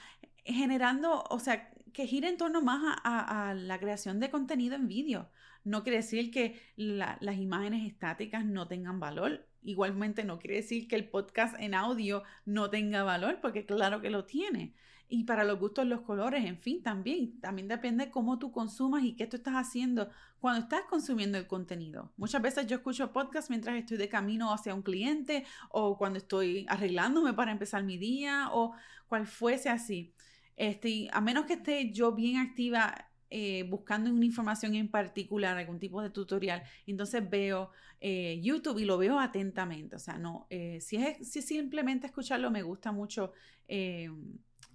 generando, 0.45 1.25
o 1.29 1.39
sea, 1.41 1.71
que 1.93 2.07
gira 2.07 2.29
en 2.29 2.37
torno 2.37 2.63
más 2.63 2.99
a, 3.05 3.55
la 3.55 3.79
creación 3.79 4.21
de 4.21 4.31
contenido 4.31 4.75
en 4.77 4.89
vídeo. 4.89 5.29
No 5.65 5.83
quiere 5.83 5.99
decir 5.99 6.31
que 6.31 6.61
las 6.77 7.37
imágenes 7.37 7.87
estáticas 7.87 8.45
no 8.45 8.69
tengan 8.69 9.01
valor. 9.01 9.49
Igualmente 9.63 10.25
no 10.25 10.39
quiere 10.39 10.57
decir 10.57 10.87
que 10.89 10.97
el 10.97 11.09
podcast 11.09 11.57
en 11.59 11.75
audio 11.75 12.23
no 12.45 12.71
tenga 12.71 13.03
valor, 13.03 13.41
porque 13.41 13.65
claro 13.65 14.01
que 14.01 14.11
lo 14.11 14.25
tiene 14.25 14.75
y 15.09 15.25
para 15.25 15.45
los 15.45 15.59
gustos, 15.59 15.87
los 15.87 16.01
colores, 16.01 16.45
en 16.45 16.59
fin, 16.59 16.83
también. 16.83 17.41
También 17.41 17.69
depende 17.69 18.11
cómo 18.11 18.39
tú 18.39 18.51
consumas 18.51 19.05
y 19.05 19.15
qué 19.15 19.27
tú 19.27 19.37
estás 19.37 19.55
haciendo 19.55 20.09
cuando 20.41 20.63
estás 20.63 20.83
consumiendo 20.89 21.39
el 21.39 21.47
contenido. 21.47 22.13
Muchas 22.17 22.43
veces 22.43 22.67
yo 22.67 22.77
escucho 22.77 23.13
podcast 23.13 23.51
mientras 23.51 23.77
estoy 23.77 23.97
de 23.97 24.09
camino 24.09 24.53
hacia 24.53 24.75
un 24.75 24.83
cliente 24.83 25.45
o 25.71 25.97
cuando 25.99 26.19
estoy 26.19 26.67
arreglándome 26.69 27.33
para 27.33 27.53
empezar 27.53 27.85
mi 27.85 27.99
día 27.99 28.49
o 28.53 28.75
cual 29.09 29.27
fuese 29.27 29.69
así. 29.69 30.13
Este, 30.57 31.09
a 31.13 31.21
menos 31.21 31.47
que 31.47 31.55
esté 31.55 31.93
yo 31.93 32.13
bien 32.13 32.37
activa 32.39 32.95
eh, 33.31 33.65
buscando 33.65 34.11
una 34.11 34.25
información 34.25 34.75
en 34.75 34.89
particular, 34.89 35.57
algún 35.57 35.81
tipo 35.81 36.01
de 36.01 36.11
tutorial, 36.11 36.63
entonces 36.87 37.29
veo 37.29 37.71
eh, 38.01 38.39
YouTube 38.43 38.79
y 38.79 38.85
lo 38.85 38.97
veo 38.97 39.19
atentamente. 39.19 39.97
O 39.97 39.99
sea, 39.99 40.19
no, 40.19 40.47
eh, 40.51 40.81
si, 40.81 40.97
es, 40.97 41.29
si 41.29 41.43
simplemente 41.43 42.07
escucharlo, 42.07 42.51
me 42.51 42.63
gusta 42.63 42.93
mucho 42.93 43.33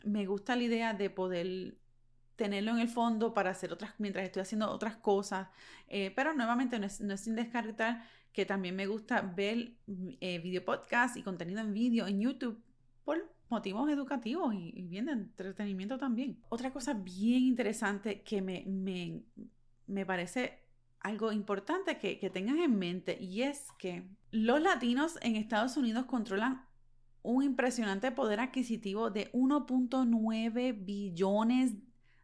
me 0.04 0.26
gusta 0.26 0.56
la 0.56 0.64
idea 0.64 0.94
de 0.94 1.10
poder 1.10 1.78
tenerlo 2.36 2.72
en 2.72 2.80
el 2.80 2.88
fondo 2.88 3.34
para 3.34 3.50
hacer 3.50 3.74
otras, 3.74 3.94
mientras 3.98 4.26
estoy 4.26 4.42
haciendo 4.42 4.72
otras 4.72 4.96
cosas, 4.96 5.50
eh, 5.90 6.14
pero 6.16 6.34
nuevamente 6.34 6.80
no 6.80 6.86
es, 6.86 7.02
sin 7.22 7.36
descartar 7.36 8.04
que 8.32 8.46
también 8.46 8.76
me 8.76 8.88
gusta 8.88 9.22
ver 9.22 9.74
eh, 10.22 10.40
video 10.40 10.64
podcast 10.64 11.18
y 11.18 11.24
contenido 11.24 11.60
en 11.60 11.74
vídeo 11.74 12.08
en 12.08 12.22
YouTube 12.22 12.64
por 13.04 13.30
motivos 13.50 13.90
educativos 13.90 14.54
y, 14.54 14.72
bien 14.84 15.08
de 15.08 15.12
entretenimiento 15.14 15.98
también. 15.98 16.40
Otra 16.50 16.72
cosa 16.72 16.94
bien 16.94 17.44
interesante 17.44 18.22
que 18.22 18.42
me, 18.42 18.64
me, 18.68 19.24
me 19.88 20.06
parece 20.06 20.64
algo 21.02 21.32
importante 21.32 21.98
que, 21.98 22.20
que 22.20 22.30
tengan 22.30 22.60
en 22.60 22.78
mente 22.78 23.18
y 23.20 23.42
es 23.42 23.68
que 23.78 24.08
los 24.32 24.62
latinos 24.62 25.18
en 25.22 25.36
Estados 25.36 25.76
Unidos 25.76 26.06
controlan 26.06 26.69
un 27.22 27.44
impresionante 27.44 28.12
poder 28.12 28.40
adquisitivo 28.40 29.10
de 29.10 29.32
1.9 29.32 30.86
billones 30.86 31.74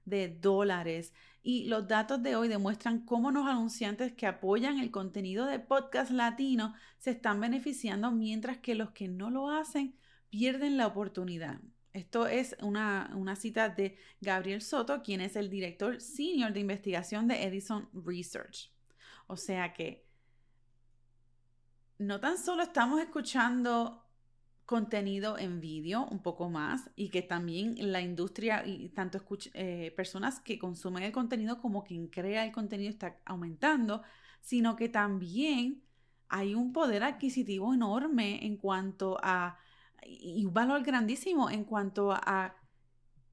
de 0.06 0.30
dólares. 0.30 1.14
Y 1.44 1.66
los 1.66 1.88
datos 1.88 2.24
de 2.24 2.36
hoy 2.36 2.48
demuestran 2.48 3.06
cómo 3.06 3.32
los 3.32 3.46
anunciantes 3.46 4.14
que 4.14 4.28
apoyan 4.28 4.80
el 4.80 4.92
contenido 4.92 5.46
de 5.46 5.60
podcast 5.60 6.12
latino 6.12 6.74
se 6.98 7.12
están 7.12 7.40
beneficiando, 7.40 8.12
mientras 8.12 8.58
que 8.58 8.76
los 8.76 8.92
que 8.92 9.08
no 9.08 9.30
lo 9.30 9.50
hacen 9.50 9.96
pierden 10.30 10.78
la 10.78 10.88
oportunidad. 10.88 11.60
Esto 11.94 12.28
es 12.28 12.58
una, 12.62 13.12
una, 13.16 13.36
cita 13.36 13.70
de 13.70 13.98
Gabriel 14.20 14.62
Soto, 14.62 15.02
quien 15.02 15.22
es 15.22 15.36
el 15.38 15.50
director 15.50 16.02
senior 16.02 16.52
de 16.52 16.60
investigación 16.60 17.28
de 17.28 17.44
Edison 17.44 17.88
Research. 17.94 18.72
O 19.28 19.38
sea 19.38 19.74
que 19.74 20.06
no 21.98 22.20
tan 22.20 22.38
solo 22.38 22.64
estamos 22.64 23.00
escuchando 23.00 24.05
contenido 24.66 25.38
en 25.38 25.62
vídeo 25.62 26.08
un 26.10 26.20
poco 26.22 26.50
más 26.50 26.90
y 26.96 27.10
que 27.10 27.22
también 27.22 27.76
la 27.92 28.02
industria 28.02 28.66
y 28.66 28.90
tanto 28.90 29.20
eh, 29.54 29.94
personas 29.96 30.40
que 30.40 30.58
consumen 30.58 31.04
el 31.04 31.12
contenido 31.12 31.62
como 31.62 31.84
quien 31.84 32.08
crea 32.08 32.46
el 32.46 32.52
contenido 32.52 32.90
está 32.90 33.20
aumentando, 33.26 34.02
sino 34.42 34.76
que 34.76 34.90
también 34.90 35.84
hay 36.30 36.56
un 36.56 36.74
poder 36.74 37.04
adquisitivo 37.04 37.74
enorme 37.74 38.46
en 38.46 38.58
cuanto 38.58 39.18
a 39.22 39.60
y 40.08 40.46
un 40.46 40.54
valor 40.54 40.84
grandísimo 40.84 41.50
en 41.50 41.64
cuanto 41.64 42.12
a 42.12 42.56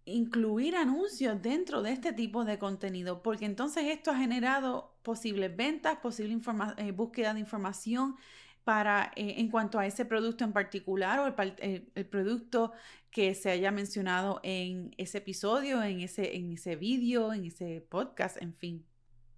incluir 0.05 0.75
anuncios 0.75 1.41
dentro 1.41 1.83
de 1.83 1.93
este 1.93 2.12
tipo 2.12 2.45
de 2.45 2.59
contenido, 2.59 3.23
porque 3.23 3.45
entonces 3.45 3.85
esto 3.87 4.11
ha 4.11 4.17
generado 4.17 4.97
posibles 5.03 5.55
ventas, 5.55 5.99
posible 5.99 6.39
eh, 6.79 6.93
búsqueda 6.93 7.35
de 7.35 7.41
información 7.41 8.17
para 8.64 9.12
eh, 9.16 9.35
en 9.38 9.50
cuanto 9.50 9.78
a 9.78 9.87
ese 9.87 10.04
producto 10.04 10.45
en 10.45 10.52
particular 10.52 11.19
o 11.19 11.26
el, 11.26 12.07
producto 12.07 12.73
que 13.11 13.35
se 13.35 13.50
haya 13.50 13.71
mencionado 13.71 14.40
en 14.42 14.95
ese 14.99 15.19
episodio, 15.19 15.83
en 15.83 16.00
ese, 16.00 16.37
en 16.37 16.52
ese 16.52 16.76
vídeo, 16.76 17.33
en 17.33 17.47
ese 17.47 17.87
podcast, 17.88 18.40
en 18.40 18.54
fin. 18.54 18.87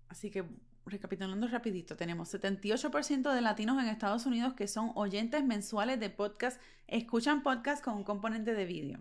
Así 0.08 0.30
que 0.30 0.44
recapitulando 0.86 1.48
rapidito, 1.48 1.96
tenemos 1.96 2.32
78% 2.34 3.34
de 3.34 3.40
latinos 3.40 3.82
en 3.82 3.88
Estados 3.88 4.26
Unidos 4.26 4.54
que 4.54 4.68
son 4.68 4.92
oyentes 4.94 5.42
mensuales 5.44 5.98
de 5.98 6.10
podcast, 6.10 6.60
escuchan 6.86 7.42
podcast 7.42 7.82
con 7.82 7.94
un 7.94 8.04
componente 8.04 8.54
de 8.54 8.64
vídeo. 8.66 8.98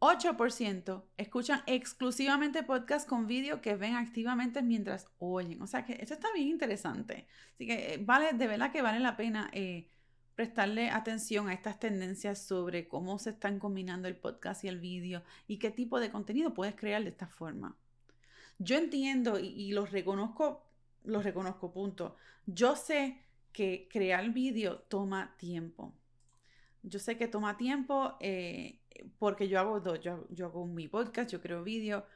8% 0.00 1.04
escuchan 1.16 1.62
exclusivamente 1.66 2.62
podcast 2.62 3.08
con 3.08 3.26
vídeo 3.26 3.62
que 3.62 3.76
ven 3.76 3.94
activamente 3.94 4.62
mientras 4.62 5.08
oyen. 5.18 5.62
O 5.62 5.66
sea 5.66 5.84
que 5.84 5.94
esto 5.94 6.14
está 6.14 6.28
bien 6.34 6.48
interesante. 6.48 7.26
Así 7.54 7.66
que 7.66 7.94
eh, 7.94 7.98
vale, 8.00 8.32
de 8.32 8.46
verdad 8.46 8.70
que 8.72 8.82
vale 8.82 9.00
la 9.00 9.16
pena 9.16 9.50
eh, 9.52 9.88
prestarle 10.34 10.90
atención 10.90 11.48
a 11.48 11.54
estas 11.54 11.78
tendencias 11.78 12.42
sobre 12.42 12.88
cómo 12.88 13.18
se 13.18 13.30
están 13.30 13.58
combinando 13.58 14.06
el 14.06 14.16
podcast 14.16 14.64
y 14.64 14.68
el 14.68 14.78
vídeo 14.78 15.22
y 15.48 15.58
qué 15.58 15.70
tipo 15.70 15.98
de 15.98 16.10
contenido 16.10 16.52
puedes 16.52 16.74
crear 16.74 17.02
de 17.02 17.10
esta 17.10 17.26
forma. 17.26 17.76
Yo 18.58 18.76
entiendo 18.76 19.38
y, 19.38 19.46
y 19.46 19.72
los 19.72 19.92
reconozco, 19.92 20.66
los 21.04 21.24
reconozco, 21.24 21.72
punto. 21.72 22.16
Yo 22.44 22.76
sé 22.76 23.22
que 23.52 23.88
crear 23.90 24.30
vídeo 24.30 24.80
toma 24.80 25.34
tiempo. 25.38 25.94
Yo 26.82 26.98
sé 26.98 27.16
que 27.16 27.26
toma 27.26 27.56
tiempo. 27.56 28.16
Eh, 28.20 28.80
porque 29.18 29.48
yo 29.48 29.58
hago 29.58 29.80
dos, 29.80 30.00
yo, 30.00 30.26
yo 30.30 30.46
hago 30.46 30.66
mi 30.66 30.88
podcast, 30.88 31.30
yo 31.30 31.40
creo 31.40 31.62
vídeo. 31.62 32.06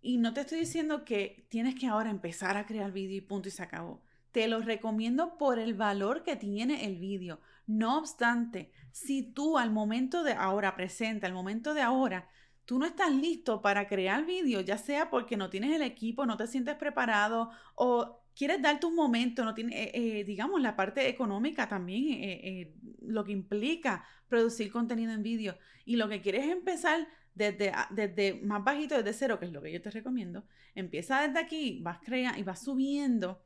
Y 0.00 0.18
no 0.18 0.34
te 0.34 0.40
estoy 0.40 0.60
diciendo 0.60 1.04
que 1.04 1.46
tienes 1.48 1.74
que 1.74 1.86
ahora 1.86 2.10
empezar 2.10 2.56
a 2.56 2.66
crear 2.66 2.92
vídeo 2.92 3.16
y 3.16 3.20
punto 3.20 3.48
y 3.48 3.52
se 3.52 3.62
acabó. 3.62 4.02
Te 4.32 4.48
lo 4.48 4.60
recomiendo 4.60 5.38
por 5.38 5.58
el 5.58 5.74
valor 5.74 6.22
que 6.22 6.36
tiene 6.36 6.86
el 6.86 6.96
vídeo. 6.96 7.40
No 7.66 7.98
obstante, 7.98 8.72
si 8.90 9.22
tú 9.22 9.58
al 9.58 9.70
momento 9.70 10.22
de 10.22 10.32
ahora, 10.32 10.74
presente, 10.74 11.26
al 11.26 11.34
momento 11.34 11.74
de 11.74 11.82
ahora, 11.82 12.28
tú 12.64 12.78
no 12.78 12.86
estás 12.86 13.14
listo 13.14 13.62
para 13.62 13.86
crear 13.86 14.24
vídeo, 14.24 14.60
ya 14.60 14.78
sea 14.78 15.10
porque 15.10 15.36
no 15.36 15.50
tienes 15.50 15.74
el 15.74 15.82
equipo, 15.82 16.26
no 16.26 16.36
te 16.36 16.46
sientes 16.46 16.76
preparado 16.76 17.50
o 17.74 18.21
quieres 18.36 18.60
darte 18.62 18.86
un 18.86 18.94
momento, 18.94 19.44
no 19.44 19.54
tiene, 19.54 19.82
eh, 19.82 19.90
eh, 19.94 20.24
digamos, 20.24 20.60
la 20.60 20.76
parte 20.76 21.08
económica 21.08 21.68
también, 21.68 22.18
eh, 22.22 22.74
lo 23.00 23.24
que 23.24 23.32
implica 23.32 24.04
producir 24.28 24.70
contenido 24.70 25.12
en 25.12 25.22
vídeo 25.22 25.56
y 25.84 25.96
lo 25.96 26.08
que 26.08 26.20
quieres 26.20 26.44
es 26.44 26.52
empezar 26.52 27.06
desde, 27.34 27.70
ah, 27.70 27.88
desde 27.90 28.40
más 28.42 28.62
bajito, 28.64 28.96
desde 28.96 29.12
cero, 29.12 29.38
que 29.38 29.46
es 29.46 29.52
lo 29.52 29.62
que 29.62 29.72
yo 29.72 29.80
te 29.80 29.90
recomiendo, 29.90 30.44
empieza 30.74 31.26
desde 31.26 31.40
aquí, 31.40 31.80
vas 31.82 31.98
creando 32.02 32.38
y 32.38 32.42
vas 32.42 32.62
subiendo. 32.62 33.42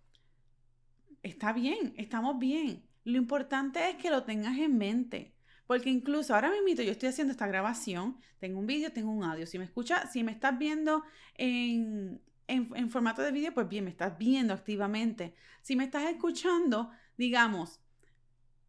Está 1.23 1.53
bien, 1.53 1.95
estamos 1.97 2.39
bien. 2.39 2.85
Lo 3.05 3.17
importante 3.17 3.89
es 3.91 3.97
que 3.97 4.11
lo 4.11 4.25
tengas 4.25 4.59
en 4.59 4.79
mente. 4.79 5.33
Porque 5.67 5.91
incluso 5.91 6.35
ahora 6.35 6.51
mismo 6.51 6.83
yo 6.83 6.93
estoy 6.93 7.09
haciendo 7.09 7.33
esta 7.33 7.49
grabación, 7.49 8.19
tengo 8.39 8.61
un 8.61 8.67
vídeo, 8.67 8.93
tengo 8.93 9.11
un 9.11 9.25
audio. 9.25 9.47
Si 9.47 9.59
me 9.59 9.65
escucha, 9.65 10.07
si 10.07 10.23
me 10.23 10.31
estás 10.31 10.57
viendo 10.59 11.03
en, 11.35 12.21
en, 12.49 12.91
formato 12.91 13.23
de 13.23 13.33
vídeo, 13.33 13.53
pues 13.53 13.69
bien, 13.69 13.85
me 13.85 13.91
estás 13.91 14.17
viendo 14.19 14.55
activamente. 14.55 15.35
Si 15.63 15.77
me 15.77 15.85
estás 15.85 16.05
escuchando, 16.05 16.91
digamos, 17.17 17.81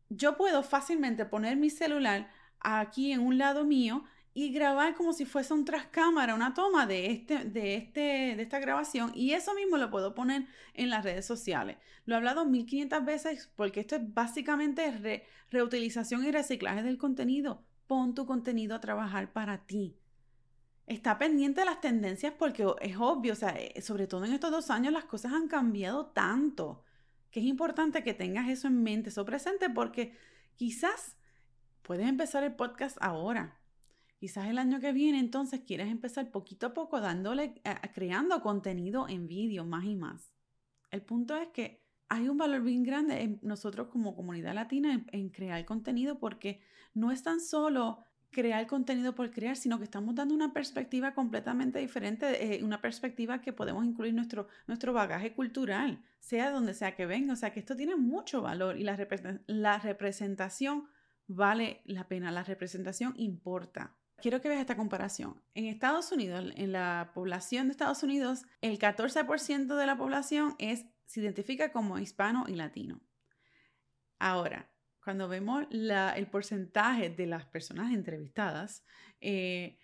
yo 0.10 0.38
puedo 0.38 0.64
fácilmente 0.64 1.26
poner 1.26 1.58
mi 1.58 1.70
celular 1.70 2.32
aquí 2.60 3.12
en 3.12 3.22
un 3.22 3.38
lado 3.38 3.66
mío 3.66 4.04
y 4.34 4.52
grabar 4.52 4.96
como 4.96 5.14
si 5.14 5.26
fuese 5.26 5.54
un 5.54 5.66
trascámara, 5.66 6.36
una 6.36 6.54
toma 6.54 6.86
de, 6.86 7.08
este, 7.12 7.44
de, 7.44 7.76
este, 7.76 8.00
de 8.36 8.42
esta 8.42 8.60
grabación 8.60 9.12
y 9.16 9.34
eso 9.34 9.54
mismo 9.56 9.78
lo 9.78 9.90
puedo 9.90 10.14
poner 10.14 10.46
en 10.74 10.90
las 10.90 11.04
redes 11.04 11.26
sociales. 11.26 11.78
Lo 12.06 12.14
he 12.14 12.18
hablado 12.18 12.46
1500 12.46 13.04
veces 13.04 13.52
porque 13.56 13.80
esto 13.80 13.96
es 13.96 14.14
básicamente 14.14 15.26
reutilización 15.50 16.24
y 16.24 16.32
reciclaje 16.32 16.84
del 16.84 16.98
contenido. 16.98 17.64
Pon 17.88 18.14
tu 18.14 18.26
contenido 18.26 18.76
a 18.76 18.82
trabajar 18.82 19.34
para 19.34 19.66
ti 19.66 19.98
está 20.88 21.18
pendiente 21.18 21.62
de 21.62 21.66
las 21.66 21.82
tendencias 21.82 22.34
porque 22.40 22.66
es 22.82 22.98
obvio, 22.98 23.34
o 23.34 23.36
sea, 23.36 23.50
eh, 23.50 23.82
sobre 23.82 24.08
todo 24.08 24.26
en 24.26 24.34
estos 24.34 24.52
dos 24.52 24.72
años 24.72 24.94
las 24.94 25.06
cosas 25.06 25.34
han 25.34 25.48
cambiado 25.48 26.08
tanto 26.08 26.84
que 27.30 27.42
es 27.42 27.46
importante 27.46 28.04
que 28.04 28.14
tengas 28.14 28.50
eso 28.50 28.68
en 28.68 28.82
mente, 28.82 29.10
eso 29.10 29.26
presente, 29.26 29.70
porque 29.70 30.14
quizás 30.56 31.18
puedes 31.82 32.08
empezar 32.08 32.44
el 32.44 32.56
podcast 32.56 32.98
ahora. 33.02 33.60
Quizás 34.18 34.48
el 34.48 34.58
año 34.58 34.80
que 34.80 34.94
viene 34.94 35.20
entonces 35.20 35.62
quieres 35.62 35.90
empezar 35.90 36.32
poquito 36.32 36.68
a 36.68 36.74
poco 36.74 37.02
dándole, 37.02 37.62
creando 37.94 38.42
contenido 38.42 39.08
en 39.08 39.28
vídeo 39.28 39.66
más 39.66 39.86
y 39.86 39.96
más. 39.96 40.34
El 40.90 41.04
punto 41.04 41.36
es 41.36 41.50
que 41.50 41.86
hay 42.10 42.30
un 42.30 42.38
valor 42.38 42.64
bien 42.64 42.84
grande 42.84 43.22
en 43.22 43.40
nosotros 43.44 43.90
como 43.90 44.16
comunidad 44.16 44.56
latina 44.56 45.06
en 45.12 45.30
crear 45.30 45.64
contenido 45.66 46.18
porque 46.20 46.62
no 46.94 47.12
es 47.12 47.22
tan 47.22 47.42
solo 47.42 48.07
crear 48.38 48.68
contenido 48.68 49.16
por 49.16 49.32
crear, 49.32 49.56
sino 49.56 49.80
que 49.80 49.84
estamos 49.84 50.14
dando 50.14 50.36
una 50.36 50.54
perspectiva 50.54 51.16
completamente 51.16 51.80
diferente, 51.80 52.56
eh, 52.56 52.64
una 52.64 52.80
perspectiva 52.82 53.42
que 53.42 53.52
podemos 53.52 53.84
incluir 53.84 54.14
nuestro, 54.14 54.48
nuestro 54.68 54.94
bagaje 54.94 55.34
cultural, 55.34 56.04
sea 56.20 56.52
donde 56.52 56.76
sea 56.76 56.96
que 56.96 57.08
venga. 57.08 57.34
O 57.34 57.36
sea 57.36 57.52
que 57.52 57.60
esto 57.60 57.76
tiene 57.76 57.96
mucho 57.96 58.44
valor 58.44 58.78
y 58.78 58.84
la, 58.84 58.96
la 59.48 59.80
representación 59.80 60.88
vale 61.26 61.82
la 61.86 62.08
pena, 62.08 62.30
la 62.30 62.44
representación 62.44 63.16
importa. 63.18 63.98
Quiero 64.18 64.40
que 64.40 64.50
veas 64.50 64.62
esta 64.62 64.78
comparación. 64.78 65.42
En 65.56 65.66
Estados 65.66 66.12
Unidos, 66.12 66.54
en 66.58 66.72
la 66.72 67.10
población 67.16 67.66
de 67.66 67.72
Estados 67.72 68.04
Unidos, 68.04 68.46
el 68.62 68.78
14% 68.78 69.76
de 69.76 69.86
la 69.88 69.98
población 69.98 70.54
es, 70.60 70.86
se 71.08 71.22
identifica 71.22 71.72
como 71.72 71.98
hispano 71.98 72.46
y 72.48 72.54
latino. 72.54 73.02
Ahora, 74.20 74.70
cuando 75.08 75.30
vemos 75.30 75.66
el 75.72 76.28
porcentaje 76.28 77.10
de 77.10 77.28
las 77.28 77.46
personas 77.46 77.94
entrevistadas, 77.94 78.84
eh, 79.22 79.80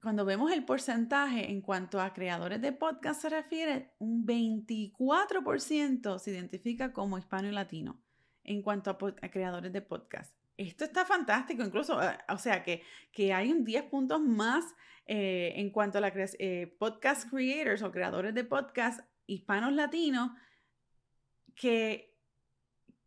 cuando 0.00 0.24
vemos 0.24 0.50
el 0.50 0.64
porcentaje 0.64 1.48
en 1.48 1.60
cuanto 1.60 2.00
a 2.00 2.12
creadores 2.12 2.60
de 2.60 2.72
podcast 2.72 3.22
se 3.22 3.28
refiere, 3.28 3.92
un 4.00 4.26
24% 4.26 6.18
se 6.18 6.30
identifica 6.32 6.92
como 6.92 7.18
hispano 7.18 7.46
y 7.46 7.52
latino 7.52 8.02
en 8.42 8.62
cuanto 8.62 8.90
a, 8.90 8.98
creadores 9.28 9.72
de 9.72 9.80
podcast. 9.80 10.34
Esto 10.56 10.86
está 10.86 11.04
fantástico, 11.04 11.62
incluso, 11.62 12.02
eh, 12.02 12.18
o 12.28 12.38
sea, 12.38 12.64
que, 12.64 12.82
que 13.12 13.32
hay 13.32 13.52
un 13.52 13.62
10 13.62 13.84
puntos 13.84 14.20
más 14.20 14.64
eh, 15.06 15.52
en 15.54 15.70
cuanto 15.70 15.98
a 15.98 16.00
la 16.00 16.12
podcast 16.80 17.30
creators 17.30 17.82
o 17.82 17.92
creadores 17.92 18.34
de 18.34 18.42
podcast 18.42 19.08
hispanos 19.24 19.72
latinos 19.72 20.32
que 21.54 22.11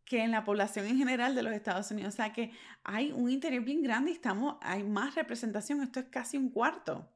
que 0.06 0.22
en 0.22 0.30
la 0.30 0.44
población 0.44 0.86
en 0.86 0.96
general 0.96 1.34
de 1.34 1.42
los 1.42 1.52
Estados 1.52 1.90
Unidos. 1.90 2.14
O 2.14 2.16
sea 2.16 2.32
que 2.32 2.52
hay 2.84 3.12
un 3.12 3.28
interés 3.28 3.62
bien 3.62 3.82
grande 3.82 4.12
y 4.12 4.14
estamos, 4.14 4.56
hay 4.62 4.84
más 4.84 5.16
representación, 5.16 5.82
esto 5.82 6.00
es 6.00 6.06
casi 6.06 6.38
un 6.38 6.48
cuarto. 6.48 7.10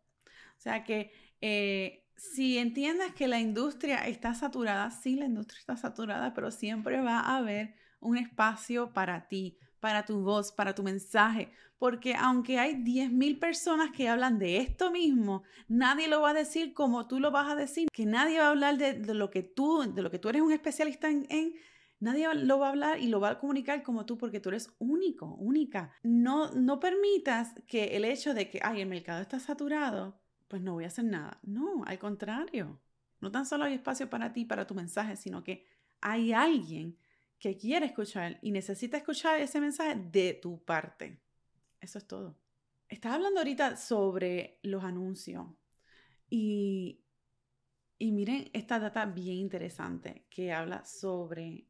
O 0.59 0.61
sea 0.61 0.85
que 0.85 1.13
eh, 1.41 2.05
si 2.17 2.59
entiendes 2.59 3.15
que 3.15 3.29
la 3.29 3.39
industria 3.39 4.07
está 4.07 4.35
saturada, 4.35 4.91
sí, 4.91 5.15
la 5.15 5.27
industria 5.27 5.61
está 5.61 5.77
saturada, 5.77 6.35
pero 6.35 6.51
siempre 6.51 7.01
va 7.01 7.21
a 7.21 7.39
haber 7.39 7.75
un 8.01 8.19
espacio 8.19 8.93
para 8.93 9.29
ti, 9.29 9.57
para 9.79 10.05
tu 10.05 10.21
voz, 10.23 10.53
para 10.53 10.75
tu 10.75 10.83
mensaje, 10.83 11.53
porque 11.79 12.15
aunque 12.15 12.59
hay 12.59 12.75
10.000 12.75 13.39
personas 13.39 13.91
que 13.93 14.09
hablan 14.09 14.39
de 14.39 14.59
esto 14.59 14.91
mismo, 14.91 15.45
nadie 15.69 16.09
lo 16.09 16.21
va 16.21 16.31
a 16.31 16.35
decir 16.35 16.75
como 16.75 17.07
tú 17.07 17.21
lo 17.21 17.31
vas 17.31 17.51
a 17.51 17.57
decir, 17.57 17.89
que 17.93 18.05
nadie 18.05 18.39
va 18.39 18.47
a 18.47 18.51
hablar 18.51 18.77
de, 18.77 19.15
lo 19.15 19.31
que 19.31 19.43
tú, 19.43 19.91
de 19.95 20.03
lo 20.03 20.11
que 20.11 20.19
tú 20.19 20.29
eres 20.29 20.43
un 20.43 20.53
especialista 20.53 21.09
en 21.09 21.55
Nadie 22.01 22.35
lo 22.35 22.59
va 22.59 22.69
a 22.69 22.71
hablar 22.71 22.99
y 22.99 23.09
lo 23.09 23.21
va 23.21 23.31
a 23.31 23.39
comunicar 23.39 23.83
como 23.83 24.07
tú 24.07 24.17
porque 24.17 24.41
tú 24.41 24.49
eres 24.49 24.75
único, 24.79 25.27
única. 25.35 25.93
No, 26.03 26.51
no 26.53 26.81
permitas 26.81 27.55
que 27.67 27.97
el 27.97 28.07
hecho 28.07 28.33
de 28.33 28.49
que, 28.49 28.59
ay, 28.63 28.81
el 28.81 28.89
mercado 28.89 29.21
está 29.21 29.39
saturado, 29.39 30.19
pues 30.49 30.63
no 30.63 30.73
voy 30.73 30.85
a 30.85 30.89
hacer 30.89 31.05
nada. 31.05 31.39
No, 31.43 31.85
al 31.85 31.99
contrario. 31.99 32.81
No 33.21 33.31
tan 33.31 33.45
solo 33.45 33.65
hay 33.65 33.75
espacio 33.75 34.09
para 34.09 34.33
ti, 34.33 34.47
para 34.47 34.67
tu 34.67 34.75
mensaje, 34.75 35.15
sino 35.15 35.45
que 35.45 35.67
hay 36.01 36.33
alguien 36.33 36.97
que 37.39 37.57
quiere 37.59 37.87
escuchar 37.87 38.39
y 38.41 38.51
necesita 38.51 38.97
escuchar 38.97 39.39
ese 39.39 39.61
mensaje 39.61 39.95
de 39.95 40.35
tu 40.35 40.65
parte. 40.65 41.21
Eso 41.81 41.99
es 41.99 42.07
todo. 42.07 42.39
Estaba 42.89 43.17
hablando 43.17 43.41
ahorita 43.41 43.77
sobre 43.77 44.59
los 44.63 44.83
anuncios 44.85 45.47
y, 46.31 47.05
y 47.99 48.13
miren 48.13 48.51
esta 48.53 48.79
data 48.79 49.05
bien 49.05 49.37
interesante 49.37 50.27
que 50.31 50.53
habla 50.53 50.85
sobre 50.85 51.70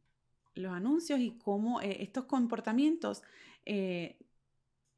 los 0.55 0.73
anuncios 0.73 1.21
y 1.21 1.39
cómo 1.39 1.81
eh, 1.81 2.03
estos 2.03 2.25
comportamientos 2.25 3.23
eh, 3.65 4.19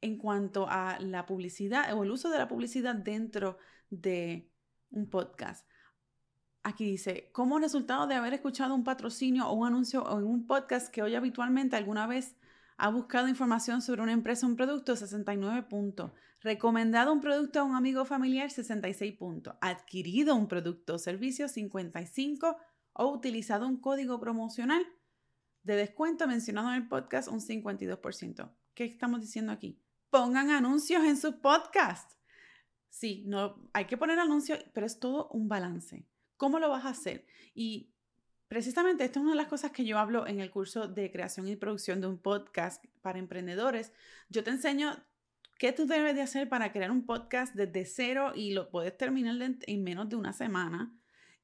en 0.01 0.17
cuanto 0.17 0.67
a 0.69 0.99
la 0.99 1.25
publicidad 1.25 1.93
o 1.97 2.03
el 2.03 2.11
uso 2.11 2.29
de 2.29 2.37
la 2.37 2.47
publicidad 2.47 2.95
dentro 2.95 3.57
de 3.89 4.49
un 4.91 5.09
podcast. 5.09 5.67
Aquí 6.63 6.85
dice, 6.85 7.29
como 7.33 7.59
resultado 7.59 8.07
de 8.07 8.15
haber 8.15 8.33
escuchado 8.33 8.73
un 8.73 8.83
patrocinio 8.83 9.47
o 9.47 9.53
un 9.53 9.67
anuncio 9.67 10.03
o 10.03 10.19
en 10.19 10.25
un 10.25 10.47
podcast 10.47 10.89
que 10.89 11.01
hoy 11.01 11.15
habitualmente 11.15 11.75
alguna 11.75 12.07
vez 12.07 12.37
ha 12.77 12.89
buscado 12.89 13.27
información 13.27 13.81
sobre 13.81 14.01
una 14.01 14.13
empresa 14.13 14.45
o 14.45 14.49
un 14.49 14.55
producto, 14.55 14.95
69 14.95 15.63
puntos. 15.63 16.11
Recomendado 16.41 17.13
un 17.13 17.21
producto 17.21 17.59
a 17.59 17.63
un 17.63 17.75
amigo 17.75 18.05
familiar, 18.05 18.49
66 18.49 19.13
puntos. 19.17 19.55
Adquirido 19.61 20.35
un 20.35 20.47
producto 20.47 20.95
o 20.95 20.99
servicio, 20.99 21.47
55. 21.47 22.57
O 22.93 23.07
utilizado 23.11 23.67
un 23.67 23.77
código 23.77 24.19
promocional 24.19 24.85
de 25.63 25.75
descuento 25.75 26.27
mencionado 26.27 26.69
en 26.69 26.75
el 26.75 26.87
podcast, 26.87 27.27
un 27.27 27.39
52%. 27.39 28.51
¿Qué 28.73 28.85
estamos 28.85 29.21
diciendo 29.21 29.51
aquí? 29.51 29.79
Pongan 30.09 30.51
anuncios 30.51 31.03
en 31.03 31.17
sus 31.17 31.35
podcasts. 31.35 32.17
Sí, 32.89 33.23
no, 33.25 33.55
hay 33.73 33.85
que 33.85 33.97
poner 33.97 34.19
anuncios, 34.19 34.63
pero 34.73 34.85
es 34.85 34.99
todo 34.99 35.29
un 35.29 35.47
balance. 35.47 36.05
¿Cómo 36.37 36.59
lo 36.59 36.69
vas 36.69 36.85
a 36.85 36.89
hacer? 36.89 37.25
Y 37.55 37.91
precisamente 38.47 39.03
esta 39.03 39.19
es 39.19 39.23
una 39.23 39.31
de 39.31 39.37
las 39.37 39.47
cosas 39.47 39.71
que 39.71 39.85
yo 39.85 39.97
hablo 39.97 40.27
en 40.27 40.39
el 40.39 40.51
curso 40.51 40.87
de 40.87 41.11
creación 41.11 41.47
y 41.47 41.55
producción 41.55 42.01
de 42.01 42.07
un 42.07 42.19
podcast 42.19 42.85
para 43.01 43.19
emprendedores. 43.19 43.93
Yo 44.29 44.43
te 44.43 44.51
enseño 44.51 45.03
qué 45.57 45.71
tú 45.71 45.87
debes 45.87 46.13
de 46.15 46.21
hacer 46.21 46.49
para 46.49 46.71
crear 46.71 46.91
un 46.91 47.05
podcast 47.05 47.55
desde 47.55 47.85
cero 47.85 48.33
y 48.35 48.53
lo 48.53 48.69
puedes 48.69 48.95
terminar 48.97 49.37
en 49.41 49.83
menos 49.83 50.09
de 50.09 50.15
una 50.15 50.33
semana. 50.33 50.93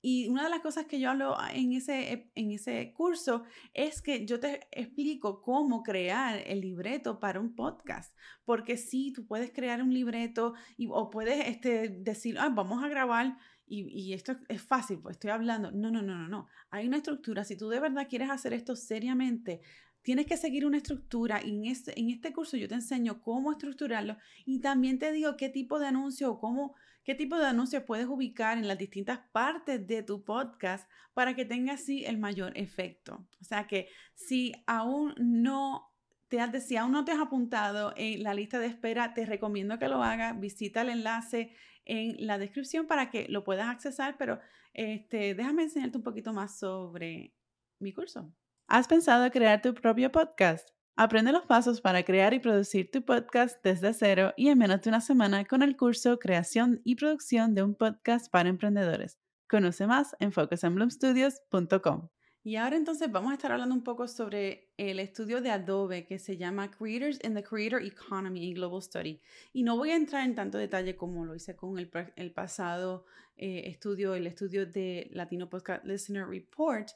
Y 0.01 0.29
una 0.29 0.43
de 0.43 0.49
las 0.49 0.61
cosas 0.61 0.85
que 0.85 0.99
yo 0.99 1.09
hablo 1.09 1.35
en 1.53 1.73
ese, 1.73 2.31
en 2.35 2.51
ese 2.51 2.93
curso 2.93 3.43
es 3.73 4.01
que 4.01 4.25
yo 4.25 4.39
te 4.39 4.67
explico 4.71 5.41
cómo 5.41 5.83
crear 5.83 6.41
el 6.45 6.61
libreto 6.61 7.19
para 7.19 7.39
un 7.39 7.55
podcast. 7.55 8.15
Porque 8.45 8.77
sí, 8.77 9.11
tú 9.13 9.25
puedes 9.25 9.51
crear 9.51 9.83
un 9.83 9.93
libreto 9.93 10.53
y, 10.77 10.87
o 10.89 11.09
puedes 11.09 11.47
este, 11.47 11.89
decir, 11.89 12.37
ah, 12.39 12.49
vamos 12.49 12.83
a 12.83 12.87
grabar 12.87 13.37
y, 13.69 14.13
esto 14.13 14.35
es 14.47 14.61
fácil, 14.63 14.99
pues 14.99 15.15
estoy 15.15 15.29
hablando. 15.29 15.71
No, 15.71 15.91
no, 15.91 16.01
no, 16.01 16.15
no, 16.15 16.27
no. 16.27 16.47
Hay 16.71 16.87
una 16.87 16.97
estructura. 16.97 17.43
Si 17.43 17.55
tú 17.55 17.69
de 17.69 17.79
verdad 17.79 18.07
quieres 18.09 18.31
hacer 18.31 18.53
esto 18.53 18.75
seriamente, 18.75 19.61
tienes 20.01 20.25
que 20.25 20.37
seguir 20.37 20.65
una 20.65 20.77
estructura 20.77 21.41
y 21.43 21.55
en 21.55 21.65
este, 21.65 21.99
en 21.99 22.09
este 22.09 22.33
curso 22.33 22.57
yo 22.57 22.67
te 22.67 22.75
enseño 22.75 23.21
cómo 23.21 23.51
estructurarlo 23.51 24.17
y 24.45 24.59
también 24.59 24.97
te 24.97 25.11
digo 25.11 25.37
qué 25.37 25.49
tipo 25.49 25.77
de 25.77 25.87
anuncio 25.87 26.31
o 26.31 26.39
cómo, 26.39 26.75
qué 27.03 27.15
tipo 27.15 27.37
de 27.37 27.45
anuncios 27.45 27.83
puedes 27.83 28.07
ubicar 28.07 28.57
en 28.57 28.67
las 28.67 28.77
distintas 28.77 29.19
partes 29.31 29.85
de 29.87 30.03
tu 30.03 30.23
podcast 30.23 30.89
para 31.13 31.35
que 31.35 31.45
tenga 31.45 31.73
así 31.73 32.05
el 32.05 32.17
mayor 32.17 32.57
efecto. 32.57 33.27
O 33.41 33.43
sea 33.43 33.67
que 33.67 33.89
si 34.15 34.53
aún 34.67 35.13
no 35.17 35.89
te 36.27 36.39
has, 36.39 36.65
si 36.65 36.77
aún 36.77 36.91
no 36.91 37.05
te 37.05 37.11
has 37.11 37.19
apuntado 37.19 37.93
en 37.97 38.23
la 38.23 38.33
lista 38.33 38.59
de 38.59 38.67
espera, 38.67 39.13
te 39.13 39.25
recomiendo 39.25 39.79
que 39.79 39.87
lo 39.87 40.03
hagas. 40.03 40.39
Visita 40.39 40.81
el 40.81 40.89
enlace 40.89 41.55
en 41.85 42.15
la 42.25 42.37
descripción 42.37 42.87
para 42.87 43.09
que 43.09 43.27
lo 43.29 43.43
puedas 43.43 43.67
accesar, 43.67 44.15
pero 44.17 44.39
este, 44.73 45.33
déjame 45.33 45.63
enseñarte 45.63 45.97
un 45.97 46.03
poquito 46.03 46.33
más 46.33 46.59
sobre 46.59 47.33
mi 47.79 47.93
curso. 47.93 48.31
¿Has 48.67 48.87
pensado 48.87 49.29
crear 49.31 49.61
tu 49.61 49.73
propio 49.73 50.11
podcast? 50.11 50.69
Aprende 51.01 51.31
los 51.31 51.45
pasos 51.45 51.79
para 51.79 52.03
crear 52.03 52.33
y 52.33 52.39
producir 52.39 52.91
tu 52.91 53.05
podcast 53.05 53.63
desde 53.63 53.93
cero 53.93 54.33
y 54.35 54.49
en 54.49 54.57
menos 54.57 54.81
de 54.81 54.89
una 54.89 54.99
semana 54.99 55.45
con 55.45 55.63
el 55.63 55.77
curso 55.77 56.19
Creación 56.19 56.81
y 56.83 56.97
Producción 56.97 57.55
de 57.55 57.63
un 57.63 57.73
Podcast 57.73 58.29
para 58.29 58.49
Emprendedores. 58.49 59.17
Conoce 59.47 59.87
más 59.87 60.13
en 60.19 60.33
focusandbloomstudios.com. 60.33 62.09
Y 62.43 62.57
ahora 62.57 62.75
entonces 62.75 63.09
vamos 63.09 63.31
a 63.31 63.35
estar 63.35 63.49
hablando 63.53 63.73
un 63.75 63.85
poco 63.85 64.09
sobre 64.09 64.73
el 64.75 64.99
estudio 64.99 65.39
de 65.39 65.51
Adobe 65.51 66.05
que 66.05 66.19
se 66.19 66.35
llama 66.35 66.69
Creators 66.69 67.23
in 67.23 67.33
the 67.33 67.43
Creator 67.43 67.81
Economy 67.81 68.53
Global 68.53 68.81
Study. 68.81 69.21
Y 69.53 69.63
no 69.63 69.77
voy 69.77 69.91
a 69.91 69.95
entrar 69.95 70.25
en 70.25 70.35
tanto 70.35 70.57
detalle 70.57 70.97
como 70.97 71.23
lo 71.23 71.33
hice 71.33 71.55
con 71.55 71.79
el, 71.79 72.33
pasado 72.33 73.05
eh, 73.37 73.61
estudio, 73.67 74.15
el 74.15 74.27
estudio 74.27 74.65
de 74.65 75.07
Latino 75.13 75.49
Podcast 75.49 75.85
Listener 75.85 76.27
Report, 76.27 76.89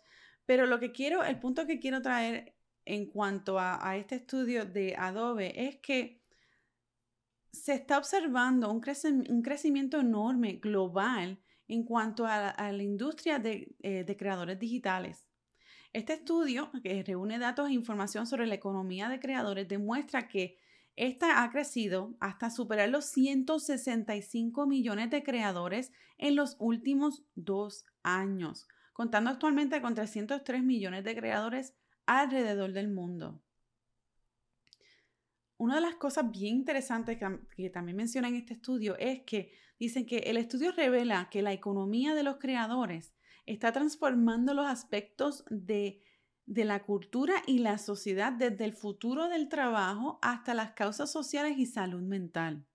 pero 0.46 0.66
lo 0.66 0.82
que 0.82 0.92
quiero, 0.92 1.24
el 1.24 1.40
punto 1.40 1.66
que 1.66 1.80
quiero 1.80 2.02
traer 2.02 2.54
en 2.86 3.06
cuanto 3.08 3.60
a, 3.60 3.98
este 3.98 4.16
estudio 4.16 4.66
de 4.66 4.96
Adobe 4.98 5.68
es 5.68 5.78
que 5.78 6.22
se 7.52 7.74
está 7.74 7.98
observando 7.98 8.72
un, 8.72 8.82
crecimiento 8.82 10.00
enorme 10.00 10.54
global 10.54 11.40
en 11.68 11.84
cuanto 11.84 12.26
a, 12.26 12.72
la 12.72 12.84
industria 12.84 13.40
de, 13.40 13.76
eh, 13.82 14.04
de 14.04 14.18
creadores 14.18 14.60
digitales. 14.60 15.28
Este 15.94 16.14
estudio, 16.14 16.72
que 16.82 17.04
reúne 17.04 17.38
datos 17.38 17.70
e 17.70 17.74
información 17.74 18.26
sobre 18.26 18.48
la 18.48 18.56
economía 18.56 19.10
de 19.10 19.20
creadores, 19.20 19.68
demuestra 19.68 20.28
que 20.28 20.58
esta 20.96 21.44
ha 21.44 21.52
crecido 21.52 22.16
hasta 22.20 22.50
superar 22.50 22.90
los 22.90 23.06
165 23.06 24.68
millones 24.68 25.10
de 25.10 25.24
creadores 25.24 25.92
en 26.18 26.36
los 26.36 26.56
últimos 26.60 27.24
dos 27.36 27.86
años, 28.04 28.68
contando 28.94 29.30
actualmente 29.30 29.82
con 29.82 29.96
303 29.96 30.64
millones 30.64 31.04
de 31.04 31.16
creadores 31.16 31.76
alrededor 32.06 32.74
del 32.74 32.90
mundo. 32.90 33.42
Una 35.58 35.76
de 35.76 35.82
las 35.82 35.96
cosas 35.96 36.30
bien 36.30 36.58
interesantes 36.58 37.18
que, 37.56 37.70
también 37.70 37.96
menciona 37.96 38.28
en 38.28 38.36
este 38.36 38.54
estudio 38.54 38.98
es 38.98 39.22
que 39.22 39.54
dicen 39.80 40.06
que 40.06 40.18
el 40.18 40.38
estudio 40.38 40.72
revela 40.72 41.30
que 41.30 41.42
la 41.42 41.54
economía 41.54 42.14
de 42.16 42.24
los 42.24 42.38
creadores 42.38 43.14
está 43.46 43.72
transformando 43.72 44.54
los 44.54 44.66
aspectos 44.66 45.46
de, 45.50 46.02
la 46.46 46.84
cultura 46.84 47.36
y 47.48 47.60
la 47.60 47.78
sociedad 47.78 48.34
desde 48.34 48.66
el 48.66 48.74
futuro 48.74 49.30
del 49.30 49.48
trabajo 49.48 50.20
hasta 50.22 50.54
las 50.54 50.74
causas 50.74 51.12
sociales 51.12 51.58
y 51.58 51.66
salud 51.66 52.02
mental. 52.02 52.66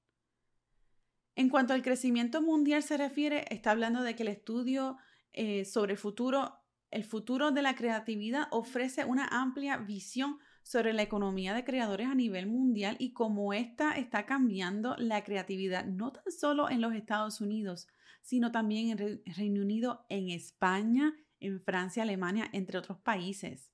En 1.35 1.51
cuanto 1.51 1.75
al 1.75 1.83
crecimiento 1.83 2.41
mundial 2.41 2.83
se 2.83 2.97
refiere, 2.97 3.45
está 3.55 3.73
hablando 3.73 4.03
de 4.03 4.17
que 4.17 4.23
el 4.23 4.31
estudio 4.31 4.97
eh, 5.35 5.65
sobre 5.65 5.93
el 5.93 5.99
futuro, 5.99 6.58
el 6.91 7.05
futuro 7.05 7.51
de 7.51 7.63
la 7.63 7.75
creatividad 7.75 8.49
ofrece 8.51 9.05
una 9.05 9.27
amplia 9.27 9.77
visión 9.77 10.39
sobre 10.63 10.93
la 10.93 11.03
economía 11.03 11.55
de 11.55 11.65
creadores 11.65 12.09
a 12.09 12.15
nivel 12.15 12.47
mundial 12.47 12.97
y 12.99 13.13
cómo 13.13 13.53
esta 13.53 13.93
está 13.93 14.27
cambiando 14.27 14.97
la 14.99 15.25
creatividad 15.25 15.85
no 15.87 16.13
tan 16.13 16.31
solo 16.33 16.69
en 16.71 16.81
los 16.81 16.95
Estados 16.95 17.41
Unidos, 17.41 17.89
sino 18.23 18.53
también 18.53 18.91
en 18.91 19.23
Reino 19.25 19.63
Unido, 19.63 20.05
en 20.09 20.31
España, 20.31 21.15
en 21.41 21.61
Francia, 21.61 22.03
Alemania, 22.03 22.49
entre 22.53 22.79
otros 22.79 22.99
países. 22.99 23.71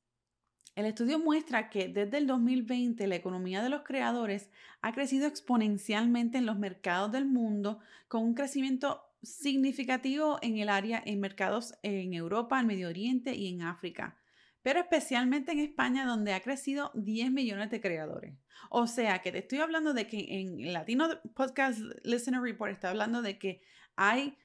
El 0.77 0.87
estudio 0.87 1.20
muestra 1.20 1.70
que 1.70 1.88
desde 1.88 2.18
el 2.18 2.27
2020 2.27 3.07
la 3.07 3.14
economía 3.14 3.62
de 3.62 3.68
los 3.68 3.83
creadores 3.83 4.50
ha 4.83 4.92
crecido 4.92 5.29
exponencialmente 5.29 6.38
en 6.38 6.46
los 6.46 6.59
mercados 6.59 7.12
del 7.12 7.27
mundo 7.27 7.79
con 8.09 8.24
un 8.24 8.35
crecimiento 8.35 9.03
significativo 9.25 10.39
en 10.43 10.59
el 10.59 10.69
área 10.69 11.03
en 11.05 11.21
mercados 11.21 11.75
en 11.83 12.15
Europa, 12.15 12.61
en 12.61 12.67
Medio 12.67 12.89
Oriente 12.89 13.35
y 13.35 13.49
en 13.49 13.63
África, 13.63 14.19
pero 14.63 14.81
especialmente 14.81 15.53
en 15.53 15.61
España 15.61 16.07
donde 16.07 16.33
ha 16.33 16.41
crecido 16.41 16.91
10 16.95 17.31
millones 17.33 17.71
de 17.71 17.81
creadores. 17.81 18.35
O 18.71 18.87
sea 18.87 19.21
que 19.21 19.33
te 19.33 19.39
estoy 19.39 19.59
hablando 19.59 19.93
de 19.95 20.07
que 20.07 20.41
en 20.41 20.73
Latino 20.73 21.09
Podcast 21.35 21.81
Listener 22.03 22.41
Report 22.41 22.73
está 22.73 22.91
hablando 22.91 23.23
de 23.23 23.39
que 23.39 23.63
hay 23.97 24.37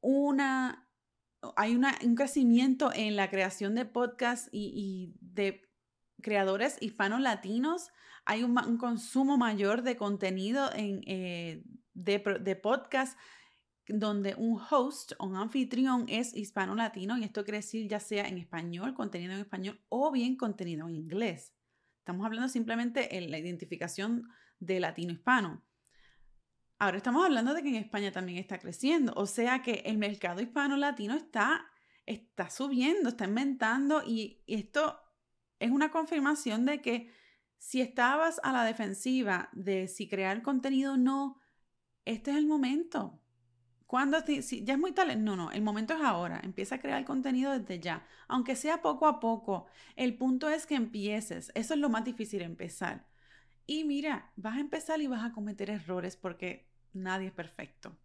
una, 0.00 0.88
hay 1.56 1.74
un 1.74 2.14
crecimiento 2.14 2.92
en 2.94 3.16
la 3.16 3.30
creación 3.30 3.74
de 3.74 3.86
podcasts 3.86 4.50
y, 4.52 5.14
de 5.20 5.62
creadores 6.22 6.76
hispanos 6.80 7.20
latinos. 7.20 7.90
Hay 8.26 8.42
un, 8.42 8.54
consumo 8.78 9.36
mayor 9.36 9.82
de 9.82 9.96
contenido 9.96 10.70
en, 10.74 11.02
eh, 11.06 11.64
de, 11.94 12.18
de 12.40 12.56
podcast 12.56 13.18
donde 13.88 14.34
un 14.36 14.60
host 14.70 15.12
o 15.18 15.26
un 15.26 15.36
anfitrión 15.36 16.06
es 16.08 16.34
hispano 16.34 16.74
latino 16.74 17.18
y 17.18 17.24
esto 17.24 17.44
quiere 17.44 17.58
decir 17.58 17.88
ya 17.88 18.00
sea 18.00 18.26
en 18.26 18.38
español, 18.38 18.94
contenido 18.94 19.34
en 19.34 19.40
español 19.40 19.80
o 19.88 20.10
bien 20.10 20.36
contenido 20.36 20.88
en 20.88 20.96
inglés. 20.96 21.54
Estamos 21.98 22.24
hablando 22.26 22.48
simplemente 22.48 23.08
de 23.08 23.28
la 23.28 23.38
identificación 23.38 24.28
de 24.58 24.80
latino 24.80 25.12
hispano. 25.12 25.64
Ahora 26.78 26.96
estamos 26.96 27.24
hablando 27.24 27.54
de 27.54 27.62
que 27.62 27.68
en 27.68 27.76
España 27.76 28.12
también 28.12 28.38
está 28.38 28.58
creciendo, 28.58 29.12
o 29.16 29.26
sea 29.26 29.62
que 29.62 29.82
el 29.86 29.96
mercado 29.96 30.40
hispano-latino 30.40 31.14
está, 31.14 31.66
está 32.04 32.50
subiendo, 32.50 33.10
está 33.10 33.24
inventando 33.24 34.02
y 34.04 34.42
esto 34.46 35.00
es 35.60 35.70
una 35.70 35.90
confirmación 35.90 36.66
de 36.66 36.82
que 36.82 37.10
si 37.58 37.80
estabas 37.80 38.40
a 38.42 38.52
la 38.52 38.64
defensiva 38.64 39.48
de 39.52 39.88
si 39.88 40.08
crear 40.08 40.42
contenido 40.42 40.94
o 40.94 40.96
no, 40.96 41.40
este 42.04 42.32
es 42.32 42.36
el 42.36 42.46
momento. 42.46 43.23
Cuando 43.94 44.18
si 44.42 44.64
ya 44.64 44.74
es 44.74 44.80
muy 44.80 44.90
tarde, 44.90 45.14
no, 45.14 45.36
no, 45.36 45.52
el 45.52 45.62
momento 45.62 45.94
es 45.94 46.00
ahora. 46.00 46.40
Empieza 46.42 46.74
a 46.74 46.80
crear 46.80 47.04
contenido 47.04 47.56
desde 47.56 47.78
ya, 47.78 48.04
aunque 48.26 48.56
sea 48.56 48.82
poco 48.82 49.06
a 49.06 49.20
poco. 49.20 49.66
El 49.94 50.16
punto 50.16 50.48
es 50.48 50.66
que 50.66 50.74
empieces. 50.74 51.52
Eso 51.54 51.74
es 51.74 51.78
lo 51.78 51.88
más 51.88 52.04
difícil, 52.04 52.42
empezar. 52.42 53.06
Y 53.68 53.84
mira, 53.84 54.32
vas 54.34 54.56
a 54.56 54.60
empezar 54.60 55.00
y 55.00 55.06
vas 55.06 55.22
a 55.22 55.30
cometer 55.30 55.70
errores 55.70 56.16
porque 56.16 56.66
nadie 56.92 57.28
es 57.28 57.32
perfecto. 57.32 57.96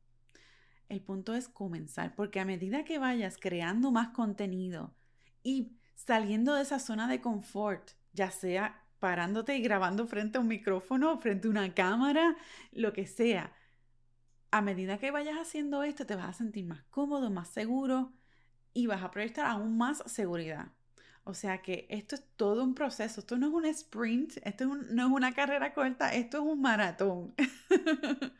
El 0.90 1.02
punto 1.02 1.34
es 1.34 1.50
comenzar, 1.50 2.14
porque 2.14 2.40
a 2.40 2.46
medida 2.46 2.86
que 2.86 3.00
vayas 3.00 3.40
creando 3.40 3.90
más 3.90 4.10
contenido 4.10 4.94
y 5.42 5.72
saliendo 5.96 6.54
de 6.54 6.62
esa 6.62 6.78
zona 6.78 7.08
de 7.08 7.20
confort, 7.20 7.94
ya 8.14 8.30
sea 8.30 8.84
parándote 9.00 9.58
y 9.58 9.62
grabando 9.64 10.06
frente 10.06 10.38
a 10.38 10.42
un 10.42 10.50
micrófono, 10.50 11.18
frente 11.18 11.48
a 11.48 11.52
una 11.52 11.74
cámara, 11.74 12.36
lo 12.74 12.94
que 12.94 13.08
sea, 13.08 13.52
a 14.52 14.62
medida 14.62 14.98
que 14.98 15.12
vayas 15.12 15.38
haciendo 15.38 15.84
esto, 15.84 16.06
te 16.06 16.16
vas 16.16 16.30
a 16.30 16.34
sentir 16.34 16.66
más 16.66 16.84
cómodo, 16.90 17.30
más 17.30 17.50
seguro 17.50 18.12
y 18.74 18.88
vas 18.88 19.04
a 19.04 19.12
proyectar 19.12 19.46
aún 19.46 19.78
más 19.78 20.04
seguridad. 20.06 20.68
O 21.24 21.34
sea 21.34 21.62
que 21.62 21.86
esto 21.90 22.16
es 22.16 22.24
todo 22.38 22.64
un 22.64 22.74
proceso, 22.74 23.20
esto 23.20 23.38
no 23.38 23.48
es 23.48 23.54
un 23.54 23.66
sprint, 23.66 24.38
esto 24.44 24.66
no 24.66 25.06
es 25.06 25.12
una 25.12 25.34
carrera 25.34 25.74
corta, 25.74 26.14
esto 26.14 26.38
es 26.38 26.44
un 26.44 26.62
maratón. 26.62 27.36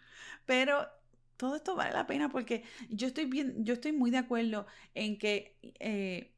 Pero 0.46 0.88
todo 1.38 1.56
esto 1.56 1.76
vale 1.76 1.94
la 1.94 2.08
pena 2.08 2.30
porque 2.30 2.64
yo 2.90 3.08
estoy 3.08 3.26
bien, 3.26 3.64
yo 3.64 3.76
estoy 3.76 3.92
muy 3.92 4.12
de 4.12 4.18
acuerdo 4.18 4.66
en 4.96 5.18
que 5.18 5.56
eh, 5.80 6.34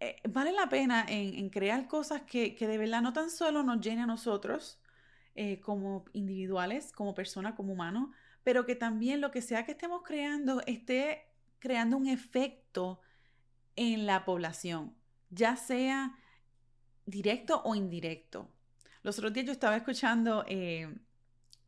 eh, 0.00 0.16
vale 0.28 0.52
la 0.52 0.68
pena 0.68 1.04
en, 1.08 1.50
crear 1.50 1.86
cosas 1.88 2.22
que, 2.22 2.56
de 2.58 2.78
verdad 2.78 3.02
no 3.02 3.12
tan 3.12 3.30
solo 3.30 3.62
nos 3.62 3.80
llene 3.80 4.02
a 4.02 4.06
nosotros 4.06 4.78
eh, 5.34 5.60
como 5.60 6.04
individuales, 6.12 6.92
como 6.92 7.14
personas, 7.14 7.54
como 7.54 7.72
humanos, 7.72 8.10
pero 8.42 8.66
que 8.66 8.74
también 8.74 9.20
lo 9.20 9.30
que 9.30 9.42
sea 9.42 9.64
que 9.64 9.72
estemos 9.72 10.02
creando 10.02 10.62
esté 10.66 11.26
creando 11.58 11.96
un 11.96 12.06
efecto 12.06 13.00
en 13.76 14.06
la 14.06 14.24
población, 14.24 14.94
ya 15.30 15.56
sea 15.56 16.16
directo 17.06 17.62
o 17.64 17.74
indirecto. 17.74 18.48
Los 19.02 19.18
otros 19.18 19.32
días 19.32 19.46
yo 19.46 19.52
estaba 19.52 19.76
escuchando 19.76 20.44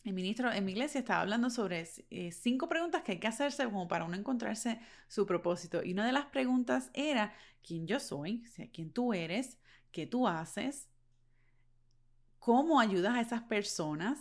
el 0.05 0.15
ministro 0.15 0.53
en 0.53 0.65
mi 0.65 0.73
iglesia 0.73 0.99
estaba 0.99 1.21
hablando 1.21 1.49
sobre 1.49 1.89
eh, 2.11 2.33
cinco 2.33 2.69
preguntas 2.69 3.03
que 3.03 3.13
hay 3.13 3.19
que 3.19 3.29
hacerse 3.29 3.65
como 3.65 3.87
para 3.87 4.05
uno 4.05 4.17
encontrarse 4.17 4.81
su 5.07 5.27
propósito. 5.27 5.83
Y 5.85 5.93
una 5.93 6.05
de 6.07 6.13
las 6.13 6.27
preguntas 6.27 6.91
era 6.93 7.33
quién 7.65 7.87
yo 7.87 8.01
soy, 8.01 8.43
quién 8.73 8.91
tú 8.91 9.15
eres, 9.15 9.59
qué 9.93 10.07
tú 10.07 10.27
haces, 10.27 10.89
cómo 12.43 12.81
ayudas 12.81 13.15
a 13.15 13.21
esas 13.21 13.43
personas, 13.43 14.19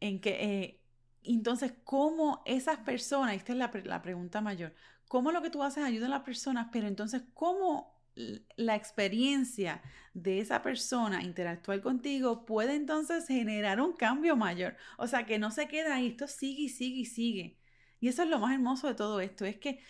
en 0.00 0.20
que, 0.20 0.30
eh, 0.44 0.80
entonces, 1.22 1.72
cómo 1.82 2.42
esas 2.44 2.76
personas, 2.80 3.36
esta 3.36 3.52
es 3.52 3.58
la, 3.58 3.70
la 3.84 4.02
pregunta 4.02 4.42
mayor, 4.42 4.74
cómo 5.08 5.32
lo 5.32 5.40
que 5.40 5.48
tú 5.48 5.62
haces 5.62 5.82
ayuda 5.82 6.06
a 6.06 6.10
las 6.10 6.24
personas, 6.24 6.68
pero 6.70 6.86
entonces, 6.86 7.22
cómo 7.32 8.04
la 8.14 8.74
experiencia 8.76 9.82
de 10.12 10.40
esa 10.40 10.60
persona 10.62 11.22
interactuar 11.22 11.80
contigo 11.80 12.44
puede 12.44 12.74
entonces 12.74 13.26
generar 13.26 13.80
un 13.80 13.94
cambio 13.94 14.36
mayor. 14.36 14.76
O 14.98 15.06
sea, 15.06 15.24
que 15.24 15.38
no 15.38 15.50
se 15.50 15.68
queda 15.68 15.94
ahí, 15.94 16.08
esto 16.08 16.28
sigue 16.28 16.64
y 16.64 16.68
sigue 16.68 17.00
y 17.00 17.06
sigue. 17.06 17.58
Y 18.04 18.08
eso 18.08 18.22
es 18.22 18.28
lo 18.28 18.38
más 18.38 18.52
hermoso 18.52 18.86
de 18.86 18.94
todo 18.94 19.18
esto, 19.20 19.46
es 19.46 19.56
que 19.56 19.80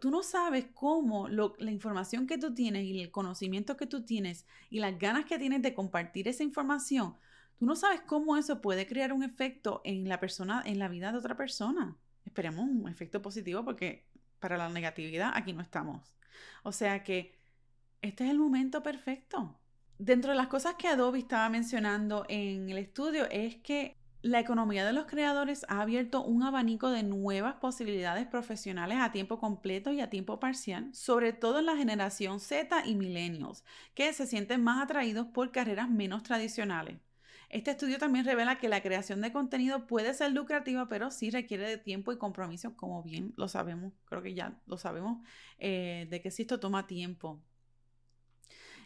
tú 0.00 0.10
no 0.10 0.22
sabes 0.22 0.68
cómo 0.72 1.28
la 1.28 1.70
información 1.70 2.26
que 2.26 2.38
tú 2.38 2.54
tienes 2.54 2.84
y 2.84 3.02
el 3.02 3.10
conocimiento 3.10 3.76
que 3.76 3.86
tú 3.86 4.06
tienes 4.06 4.46
y 4.70 4.80
las 4.80 4.98
ganas 4.98 5.26
que 5.26 5.38
tienes 5.38 5.60
de 5.60 5.74
compartir 5.74 6.28
esa 6.28 6.42
información, 6.42 7.14
tú 7.58 7.66
no 7.66 7.76
sabes 7.76 8.00
cómo 8.00 8.38
eso 8.38 8.62
puede 8.62 8.86
crear 8.86 9.12
un 9.12 9.22
efecto 9.22 9.82
en 9.84 10.08
la 10.08 10.18
persona, 10.18 10.62
en 10.64 10.78
la 10.78 10.88
vida 10.88 11.12
de 11.12 11.18
otra 11.18 11.36
persona. 11.36 11.94
Esperemos 12.24 12.66
un 12.66 12.88
efecto 12.88 13.20
positivo 13.20 13.62
porque 13.66 14.06
para 14.40 14.56
la 14.56 14.70
negatividad 14.70 15.32
aquí 15.34 15.52
no 15.52 15.60
estamos. 15.60 16.14
O 16.62 16.72
sea 16.72 17.04
que 17.04 17.34
este 18.00 18.24
es 18.24 18.30
el 18.30 18.38
momento 18.38 18.82
perfecto. 18.82 19.58
Dentro 19.98 20.30
de 20.30 20.38
las 20.38 20.46
cosas 20.46 20.76
que 20.76 20.88
Adobe 20.88 21.18
estaba 21.18 21.50
mencionando 21.50 22.24
en 22.30 22.70
el 22.70 22.78
estudio 22.78 23.26
es 23.30 23.56
que 23.56 23.98
la 24.22 24.40
economía 24.40 24.84
de 24.84 24.92
los 24.92 25.06
creadores 25.06 25.64
ha 25.68 25.80
abierto 25.80 26.24
un 26.24 26.42
abanico 26.42 26.90
de 26.90 27.02
nuevas 27.04 27.54
posibilidades 27.56 28.26
profesionales 28.26 28.98
a 29.00 29.12
tiempo 29.12 29.38
completo 29.38 29.92
y 29.92 30.00
a 30.00 30.10
tiempo 30.10 30.40
parcial, 30.40 30.92
sobre 30.92 31.32
todo 31.32 31.60
en 31.60 31.66
la 31.66 31.76
generación 31.76 32.40
Z 32.40 32.84
y 32.86 32.94
millennials, 32.96 33.64
que 33.94 34.12
se 34.12 34.26
sienten 34.26 34.62
más 34.64 34.82
atraídos 34.82 35.28
por 35.28 35.52
carreras 35.52 35.88
menos 35.88 36.24
tradicionales. 36.24 36.98
Este 37.48 37.70
estudio 37.70 37.98
también 37.98 38.24
revela 38.26 38.58
que 38.58 38.68
la 38.68 38.82
creación 38.82 39.22
de 39.22 39.32
contenido 39.32 39.86
puede 39.86 40.12
ser 40.12 40.32
lucrativa, 40.32 40.88
pero 40.88 41.10
sí 41.10 41.30
requiere 41.30 41.66
de 41.66 41.78
tiempo 41.78 42.12
y 42.12 42.18
compromiso, 42.18 42.76
como 42.76 43.02
bien 43.02 43.32
lo 43.36 43.48
sabemos, 43.48 43.94
creo 44.04 44.22
que 44.22 44.34
ya 44.34 44.60
lo 44.66 44.76
sabemos, 44.76 45.26
eh, 45.58 46.06
de 46.10 46.20
que 46.20 46.30
si 46.30 46.42
esto 46.42 46.60
toma 46.60 46.86
tiempo. 46.86 47.40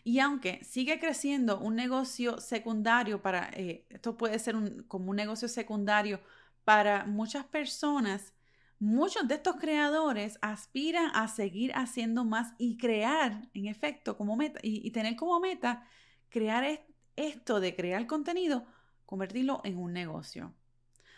Y 0.05 0.19
aunque 0.19 0.65
sigue 0.65 0.99
creciendo 0.99 1.61
un 1.61 1.77
negocio 1.77 2.41
secundario 2.41 3.23
para, 3.23 3.51
eh, 3.55 3.87
esto 3.89 4.17
puede 4.17 4.39
ser 4.39 4.57
como 4.89 5.11
un 5.11 5.17
negocio 5.17 5.49
secundario 5.49 6.21
para 6.65 7.05
muchas 7.07 7.45
personas, 7.45 8.33
muchos 8.81 9.29
de 9.29 9.37
estos 9.37 9.57
creadores 9.57 10.39
aspiran 10.43 11.11
a 11.15 11.29
seguir 11.29 11.73
haciendo 11.75 12.25
más 12.25 12.53
y 12.59 12.79
crear, 12.79 13.49
en 13.55 13.67
efecto, 13.67 14.17
como 14.17 14.37
meta, 14.37 14.59
y, 14.63 14.91
tener 14.91 15.15
como 15.15 15.39
meta, 15.39 15.87
crear 16.31 16.85
esto 17.15 17.61
de 17.61 17.77
crear 17.77 18.07
contenido, 18.09 18.67
convertirlo 19.07 19.61
en 19.65 19.79
un 19.79 19.93
negocio. 19.93 20.53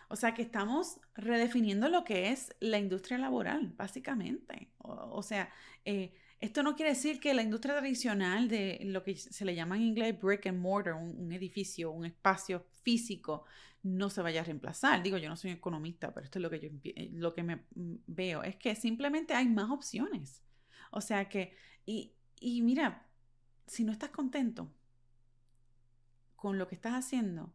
O 0.08 0.16
sea 0.16 0.34
que 0.34 0.42
estamos 0.42 1.00
redefiniendo 1.14 1.88
lo 1.88 2.04
que 2.04 2.30
es 2.30 2.54
la 2.60 2.78
industria 2.78 3.16
laboral, 3.16 3.72
básicamente. 3.76 4.70
O, 4.78 5.22
sea, 5.22 5.50
eh, 5.86 6.14
esto 6.44 6.62
no 6.62 6.76
quiere 6.76 6.90
decir 6.90 7.20
que 7.20 7.32
la 7.32 7.42
industria 7.42 7.74
tradicional 7.74 8.48
de 8.48 8.80
lo 8.84 9.02
que 9.02 9.16
se 9.16 9.46
le 9.46 9.54
llama 9.54 9.76
en 9.76 9.82
inglés 9.82 10.20
brick 10.20 10.46
and 10.46 10.58
mortar, 10.58 10.92
un, 10.92 11.32
edificio, 11.32 11.90
un 11.90 12.04
espacio 12.04 12.66
físico, 12.82 13.46
no 13.82 14.10
se 14.10 14.20
vaya 14.20 14.42
a 14.42 14.44
reemplazar. 14.44 15.02
Digo, 15.02 15.16
yo 15.16 15.30
no 15.30 15.36
soy 15.36 15.52
economista, 15.52 16.12
pero 16.12 16.24
esto 16.24 16.38
es 16.38 16.42
lo 16.42 16.50
que 16.50 16.60
yo 16.60 16.68
eh, 16.84 17.10
lo 17.14 17.34
que 17.34 17.42
me 17.42 17.56
mm, 17.74 17.94
veo, 18.06 18.42
es 18.42 18.56
que 18.56 18.74
simplemente 18.74 19.32
hay 19.32 19.48
más 19.48 19.70
opciones. 19.70 20.42
O 20.90 21.00
sea 21.00 21.30
que, 21.30 21.54
y, 21.86 22.12
y 22.38 22.60
mira, 22.60 23.06
si 23.66 23.82
no 23.82 23.92
estás 23.92 24.10
contento 24.10 24.70
con 26.36 26.58
lo 26.58 26.68
que 26.68 26.74
estás 26.74 26.92
haciendo, 26.92 27.54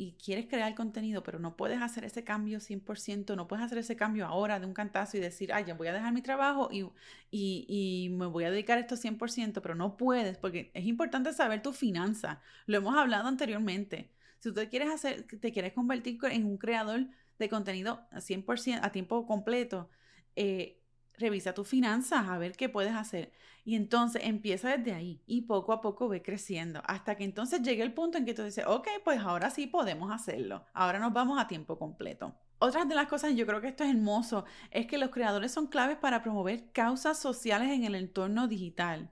y 0.00 0.12
quieres 0.12 0.46
crear 0.46 0.76
contenido, 0.76 1.24
pero 1.24 1.40
no 1.40 1.56
puedes 1.56 1.82
hacer 1.82 2.04
ese 2.04 2.22
cambio 2.22 2.60
100%, 2.60 3.34
no 3.34 3.48
puedes 3.48 3.64
hacer 3.64 3.78
ese 3.78 3.96
cambio 3.96 4.26
ahora 4.26 4.60
de 4.60 4.66
un 4.66 4.72
cantazo 4.72 5.16
y 5.16 5.20
decir, 5.20 5.52
ay, 5.52 5.64
ya 5.66 5.74
voy 5.74 5.88
a 5.88 5.92
dejar 5.92 6.12
mi 6.12 6.22
trabajo 6.22 6.68
y, 6.70 6.86
y, 7.32 8.08
me 8.10 8.26
voy 8.26 8.44
a 8.44 8.50
dedicar 8.52 8.78
a 8.78 8.82
esto 8.82 8.96
100%, 8.96 9.60
pero 9.60 9.74
no 9.74 9.96
puedes, 9.96 10.38
porque 10.38 10.70
es 10.72 10.86
importante 10.86 11.32
saber 11.32 11.62
tu 11.62 11.72
finanza. 11.72 12.40
Lo 12.66 12.78
hemos 12.78 12.96
hablado 12.96 13.26
anteriormente. 13.26 14.08
Si 14.38 14.54
tú 14.54 14.60
quieres 14.70 14.88
hacer, 14.90 15.24
te 15.24 15.52
quieres 15.52 15.72
convertir 15.72 16.18
en 16.30 16.46
un 16.46 16.58
creador 16.58 17.08
de 17.40 17.48
contenido 17.48 18.06
100% 18.12 18.78
a 18.80 18.92
tiempo 18.92 19.26
completo, 19.26 19.90
eh, 20.36 20.77
revisa 21.18 21.54
tus 21.54 21.68
finanzas, 21.68 22.28
a 22.28 22.38
ver 22.38 22.56
qué 22.56 22.68
puedes 22.68 22.94
hacer. 22.94 23.32
Y 23.64 23.74
entonces 23.74 24.22
empieza 24.24 24.76
desde 24.76 24.94
ahí 24.94 25.22
y 25.26 25.42
poco 25.42 25.72
a 25.72 25.80
poco 25.80 26.08
ve 26.08 26.22
creciendo 26.22 26.82
hasta 26.86 27.16
que 27.16 27.24
entonces 27.24 27.62
llegue 27.62 27.82
el 27.82 27.92
punto 27.92 28.16
en 28.16 28.24
que 28.24 28.34
tú 28.34 28.42
dices, 28.42 28.64
ok, 28.66 28.88
pues 29.04 29.20
ahora 29.20 29.50
sí 29.50 29.66
podemos 29.66 30.10
hacerlo. 30.10 30.64
Ahora 30.72 30.98
nos 30.98 31.12
vamos 31.12 31.38
a 31.38 31.48
tiempo 31.48 31.78
completo. 31.78 32.34
Otra 32.60 32.84
de 32.84 32.94
las 32.94 33.06
cosas, 33.06 33.34
yo 33.34 33.46
creo 33.46 33.60
que 33.60 33.68
esto 33.68 33.84
es 33.84 33.90
hermoso, 33.90 34.44
es 34.70 34.86
que 34.86 34.98
los 34.98 35.10
creadores 35.10 35.52
son 35.52 35.68
claves 35.68 35.96
para 35.96 36.22
promover 36.22 36.72
causas 36.72 37.18
sociales 37.18 37.70
en 37.70 37.84
el 37.84 37.94
entorno 37.94 38.48
digital. 38.48 39.10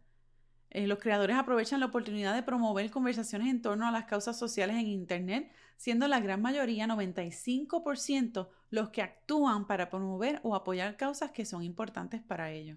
Eh, 0.77 0.87
los 0.87 0.99
creadores 0.99 1.39
aprovechan 1.39 1.81
la 1.81 1.87
oportunidad 1.87 2.35
de 2.35 2.43
promover 2.43 2.91
conversaciones 2.91 3.49
en 3.49 3.63
torno 3.63 3.89
a 3.89 3.91
las 3.91 4.05
causas 4.05 4.39
sociales 4.39 4.77
en 4.77 4.87
Internet, 4.89 5.51
siendo 5.79 6.07
la 6.07 6.21
gran 6.21 6.43
mayoría, 6.43 6.87
95%, 6.87 8.51
los 8.69 8.91
que 8.91 9.01
actúan 9.01 9.67
para 9.67 9.89
promover 9.89 10.39
o 10.43 10.55
apoyar 10.55 10.99
causas 10.99 11.31
que 11.31 11.47
son 11.47 11.63
importantes 11.63 12.21
para 12.21 12.53
ellos. 12.53 12.77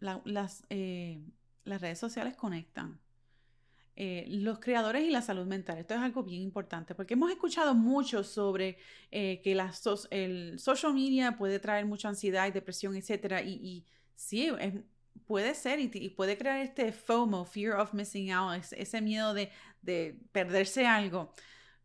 las, 0.00 0.64
eh, 0.70 1.20
las, 1.64 1.82
redes 1.82 1.98
sociales 1.98 2.34
conectan. 2.34 2.98
Eh, 3.94 4.24
los 4.30 4.58
creadores 4.58 5.04
y 5.04 5.10
la 5.10 5.20
salud 5.20 5.44
mental. 5.44 5.76
Esto 5.76 5.92
es 5.92 6.00
algo 6.00 6.22
bien 6.22 6.40
importante 6.40 6.94
porque 6.94 7.12
hemos 7.12 7.30
escuchado 7.30 7.74
mucho 7.74 8.24
sobre 8.24 8.78
que 9.10 9.54
la 9.54 9.70
el 10.10 10.58
social 10.58 10.94
media 10.94 11.36
puede 11.36 11.58
traer 11.58 11.84
mucha 11.84 12.08
ansiedad 12.08 12.46
y 12.46 12.52
depresión, 12.52 12.96
etc. 12.96 13.44
Y, 13.44 13.50
y 13.50 13.84
sí, 14.14 14.48
es, 14.58 14.72
puede 15.26 15.54
ser 15.54 15.80
y, 15.80 15.88
puede 16.10 16.36
crear 16.38 16.58
este 16.58 16.92
FOMO, 16.92 17.44
Fear 17.44 17.78
of 17.78 17.94
Missing 17.94 18.32
Out, 18.32 18.64
ese 18.72 19.00
miedo 19.00 19.34
de, 19.34 19.50
perderse 20.32 20.86
algo. 20.86 21.32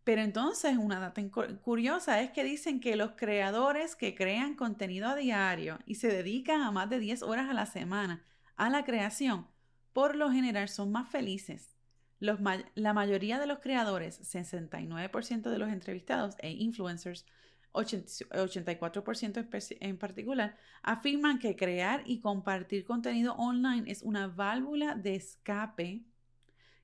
Pero 0.04 0.22
entonces 0.22 0.78
una 0.78 1.00
data 1.00 1.22
curiosa 1.62 2.22
es 2.22 2.32
que 2.32 2.44
dicen 2.44 2.80
que 2.80 2.96
los 2.96 3.12
creadores 3.12 3.96
que 3.96 4.16
crean 4.16 4.56
contenido 4.56 5.08
a 5.08 5.16
diario 5.16 5.78
y 5.86 5.96
se 5.96 6.08
dedican 6.08 6.62
a 6.62 6.72
más 6.72 6.90
de 6.90 7.00
10 7.00 7.22
horas 7.22 7.50
a 7.50 7.54
la 7.54 7.68
semana 7.68 8.26
a 8.56 8.70
la 8.70 8.84
creación, 8.84 9.48
por 9.94 10.16
lo 10.16 10.32
general 10.32 10.70
son 10.70 10.92
más 10.92 11.10
felices. 11.10 11.76
la 12.20 12.94
mayoría 12.94 13.40
de 13.40 13.48
los 13.48 13.60
creadores, 13.60 14.20
69% 14.22 15.50
de 15.50 15.58
los 15.58 15.70
entrevistados 15.70 16.36
e 16.40 16.52
influencers, 16.52 17.26
84% 17.74 19.78
en 19.80 19.98
particular, 19.98 20.58
afirman 20.82 21.40
que 21.40 21.56
crear 21.56 22.04
y 22.06 22.20
compartir 22.20 22.86
contenido 22.86 23.34
online 23.36 23.90
es 23.90 24.04
una 24.04 24.28
válvula 24.28 24.96
de 24.96 25.16
escape 25.16 26.04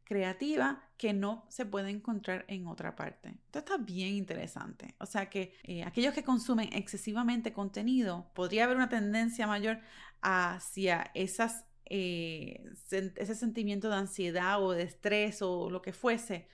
creativa 0.08 0.82
que 0.97 1.12
no 1.12 1.45
se 1.50 1.65
puede 1.65 1.89
encontrar 1.89 2.45
en 2.47 2.67
otra 2.67 2.95
parte. 2.95 3.36
Esto 3.45 3.60
está 3.60 3.78
bien 3.78 4.13
interesante. 4.13 4.95
O 5.00 5.06
sea 5.06 5.30
que 5.30 5.54
eh, 5.63 5.84
aquellos 5.84 6.13
que 6.13 6.23
consumen 6.23 6.69
excesivamente 6.71 7.52
contenido, 7.52 8.32
podría 8.34 8.63
haber 8.63 8.78
una 8.78 8.88
tendencia 8.88 9.47
mayor 9.47 9.82
hacia 10.21 11.12
esas, 11.13 11.65
eh, 11.86 12.63
ese 12.89 13.36
sentimiento 13.36 13.89
de 13.89 13.95
ansiedad 13.95 14.63
o 14.63 14.71
de 14.71 14.84
estrés 14.84 15.41
o 15.41 15.69
lo 15.69 15.82
que 15.82 15.91
fuese, 15.91 16.47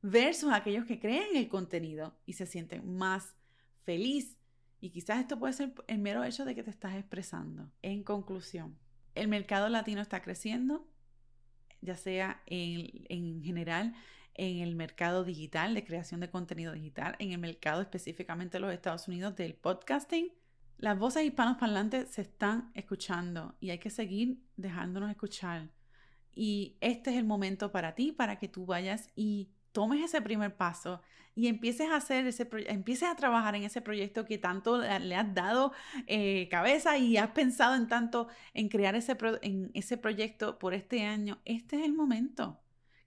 versus 0.00 0.52
aquellos 0.52 0.84
que 0.84 1.00
creen 1.00 1.36
el 1.36 1.48
contenido 1.48 2.16
y 2.24 2.34
se 2.34 2.46
sienten 2.46 2.88
más 2.96 3.34
feliz. 3.84 4.36
Y 4.80 4.90
quizás 4.90 5.20
esto 5.20 5.38
puede 5.38 5.52
ser 5.52 5.74
el 5.86 5.98
mero 5.98 6.24
hecho 6.24 6.44
de 6.44 6.54
que 6.54 6.62
te 6.62 6.70
estás 6.70 6.94
expresando. 6.96 7.70
En 7.82 8.02
conclusión, 8.02 8.76
el 9.14 9.28
mercado 9.28 9.68
latino 9.68 10.00
está 10.00 10.22
creciendo, 10.22 10.88
ya 11.80 11.96
sea 11.96 12.42
en, 12.46 13.42
general 13.42 13.94
en 14.34 14.58
el 14.60 14.74
mercado 14.74 15.24
digital 15.24 15.74
de 15.74 15.84
creación 15.84 16.20
de 16.20 16.30
contenido 16.30 16.72
digital, 16.72 17.16
en 17.18 17.32
el 17.32 17.38
mercado 17.38 17.82
específicamente 17.82 18.56
de 18.56 18.60
los 18.60 18.72
Estados 18.72 19.06
Unidos 19.06 19.36
del 19.36 19.54
podcasting. 19.54 20.32
Las 20.78 20.98
voces 20.98 21.24
hispanos 21.24 21.58
parlantes 21.58 22.08
se 22.10 22.22
están 22.22 22.72
escuchando 22.74 23.54
y 23.60 23.70
hay 23.70 23.78
que 23.78 23.90
seguir 23.90 24.42
dejándonos 24.56 25.10
escuchar. 25.10 25.70
Y 26.34 26.76
este 26.80 27.10
es 27.10 27.16
el 27.16 27.24
momento 27.24 27.70
para 27.70 27.94
ti, 27.94 28.10
para 28.10 28.38
que 28.38 28.48
tú 28.48 28.64
vayas 28.64 29.10
y 29.14 29.50
tomes 29.72 30.04
ese 30.04 30.22
primer 30.22 30.56
paso 30.56 31.00
y 31.34 31.46
empieces 31.48 31.88
a 31.88 31.96
hacer 31.96 32.26
ese 32.26 32.48
empieces 32.68 33.08
a 33.08 33.16
trabajar 33.16 33.54
en 33.54 33.64
ese 33.64 33.80
proyecto 33.80 34.24
que 34.24 34.38
tanto 34.38 34.78
le 34.78 35.14
has 35.16 35.34
dado 35.34 35.72
eh, 36.06 36.48
cabeza 36.50 36.98
y 36.98 37.16
has 37.16 37.30
pensado 37.30 37.74
en 37.74 37.88
tanto 37.88 38.28
en 38.54 38.68
crear 38.68 38.94
ese, 38.94 39.16
en 39.42 39.70
ese 39.74 39.96
proyecto 39.96 40.58
por 40.58 40.74
este 40.74 41.04
año, 41.04 41.40
este 41.44 41.76
es 41.76 41.84
el 41.84 41.94
momento. 41.94 42.58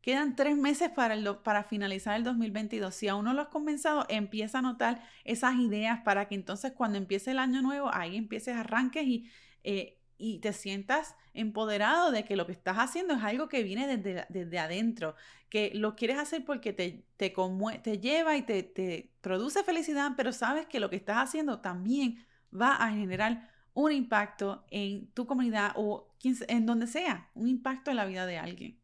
Quedan 0.02 0.36
tres 0.36 0.56
meses 0.56 0.92
para, 0.92 1.16
el, 1.16 1.38
para 1.38 1.64
finalizar 1.64 2.16
el 2.16 2.24
2022. 2.24 2.94
Si 2.94 3.08
aún 3.08 3.26
no 3.26 3.34
lo 3.34 3.42
has 3.42 3.48
comenzado, 3.48 4.06
empieza 4.08 4.60
a 4.60 4.60
anotar 4.60 5.02
esas 5.24 5.56
ideas 5.56 6.02
para 6.02 6.28
que 6.28 6.36
entonces 6.36 6.74
cuando 6.74 7.00
empiece 7.00 7.32
el 7.32 7.40
año 7.40 7.64
nuevo, 7.64 7.90
ahí 7.92 8.16
empieces, 8.16 8.56
arranques 8.56 9.04
y 9.04 9.28
eh, 9.64 9.98
y 10.18 10.40
te 10.40 10.54
sientas 10.54 11.16
empoderado 11.34 12.12
de 12.12 12.24
que 12.24 12.36
lo 12.36 12.46
que 12.46 12.52
estás 12.54 12.78
haciendo 12.78 13.14
es 13.14 13.24
algo 13.24 13.50
que 13.50 13.64
viene 13.64 13.98
desde, 13.98 14.26
desde 14.30 14.60
adentro, 14.60 15.16
que 15.50 15.72
lo 15.74 15.96
quieres 15.96 16.18
hacer 16.18 16.46
porque 16.46 16.74
te, 16.74 17.06
te, 17.18 17.34
te 17.84 18.00
lleva 18.00 18.38
y 18.38 18.42
te, 18.44 18.64
te 18.64 19.12
produce 19.22 19.64
felicidad, 19.64 20.12
pero 20.16 20.32
sabes 20.32 20.66
que 20.68 20.80
lo 20.80 20.90
que 20.90 20.96
estás 20.96 21.18
haciendo 21.18 21.60
también 21.60 22.26
va 22.54 22.76
a 22.76 22.92
generar 22.92 23.50
un 23.74 23.92
impacto 23.92 24.66
en 24.70 25.08
tu 25.12 25.26
comunidad 25.26 25.74
o 25.76 26.08
en 26.24 26.66
donde 26.66 26.88
sea, 26.88 27.30
un 27.36 27.48
impacto 27.48 27.92
en 27.92 27.98
la 27.98 28.06
vida 28.06 28.26
de 28.26 28.38
alguien. 28.38 28.80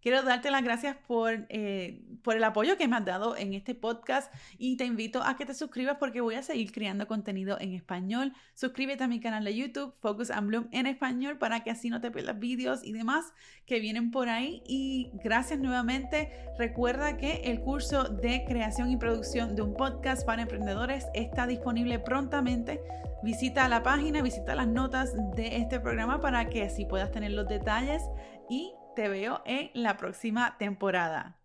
Quiero 0.00 0.22
darte 0.22 0.50
las 0.50 0.62
gracias 0.62 0.96
por, 1.06 1.46
eh, 1.48 2.02
por 2.22 2.36
el 2.36 2.44
apoyo 2.44 2.76
que 2.76 2.86
me 2.86 2.96
has 2.96 3.04
dado 3.04 3.36
en 3.36 3.54
este 3.54 3.74
podcast 3.74 4.32
y 4.58 4.76
te 4.76 4.84
invito 4.84 5.22
a 5.22 5.36
que 5.36 5.46
te 5.46 5.54
suscribas 5.54 5.96
porque 5.98 6.20
voy 6.20 6.36
a 6.36 6.42
seguir 6.42 6.72
creando 6.72 7.06
contenido 7.08 7.58
en 7.60 7.72
español. 7.72 8.32
Suscríbete 8.54 9.04
a 9.04 9.08
mi 9.08 9.20
canal 9.20 9.44
de 9.44 9.56
YouTube, 9.56 9.94
Focus 10.00 10.30
and 10.30 10.48
Bloom 10.48 10.68
en 10.70 10.86
español, 10.86 11.38
para 11.38 11.64
que 11.64 11.70
así 11.70 11.90
no 11.90 12.00
te 12.00 12.10
pierdas 12.10 12.38
vídeos 12.38 12.84
y 12.84 12.92
demás 12.92 13.32
que 13.66 13.80
vienen 13.80 14.10
por 14.10 14.28
ahí. 14.28 14.62
Y 14.66 15.10
gracias 15.24 15.58
nuevamente. 15.58 16.30
Recuerda 16.58 17.16
que 17.16 17.42
el 17.44 17.60
curso 17.60 18.04
de 18.04 18.44
creación 18.46 18.90
y 18.90 18.96
producción 18.96 19.56
de 19.56 19.62
un 19.62 19.74
podcast 19.74 20.24
para 20.24 20.42
emprendedores 20.42 21.06
está 21.14 21.46
disponible 21.46 21.98
prontamente. 21.98 22.80
Visita 23.22 23.68
la 23.68 23.82
página, 23.82 24.22
visita 24.22 24.54
las 24.54 24.68
notas 24.68 25.14
de 25.34 25.56
este 25.56 25.80
programa 25.80 26.20
para 26.20 26.48
que 26.48 26.62
así 26.62 26.84
puedas 26.84 27.10
tener 27.10 27.32
los 27.32 27.48
detalles 27.48 28.02
y 28.48 28.72
te 28.96 29.08
veo 29.08 29.42
en 29.44 29.70
la 29.74 29.96
próxima 29.96 30.56
temporada. 30.58 31.35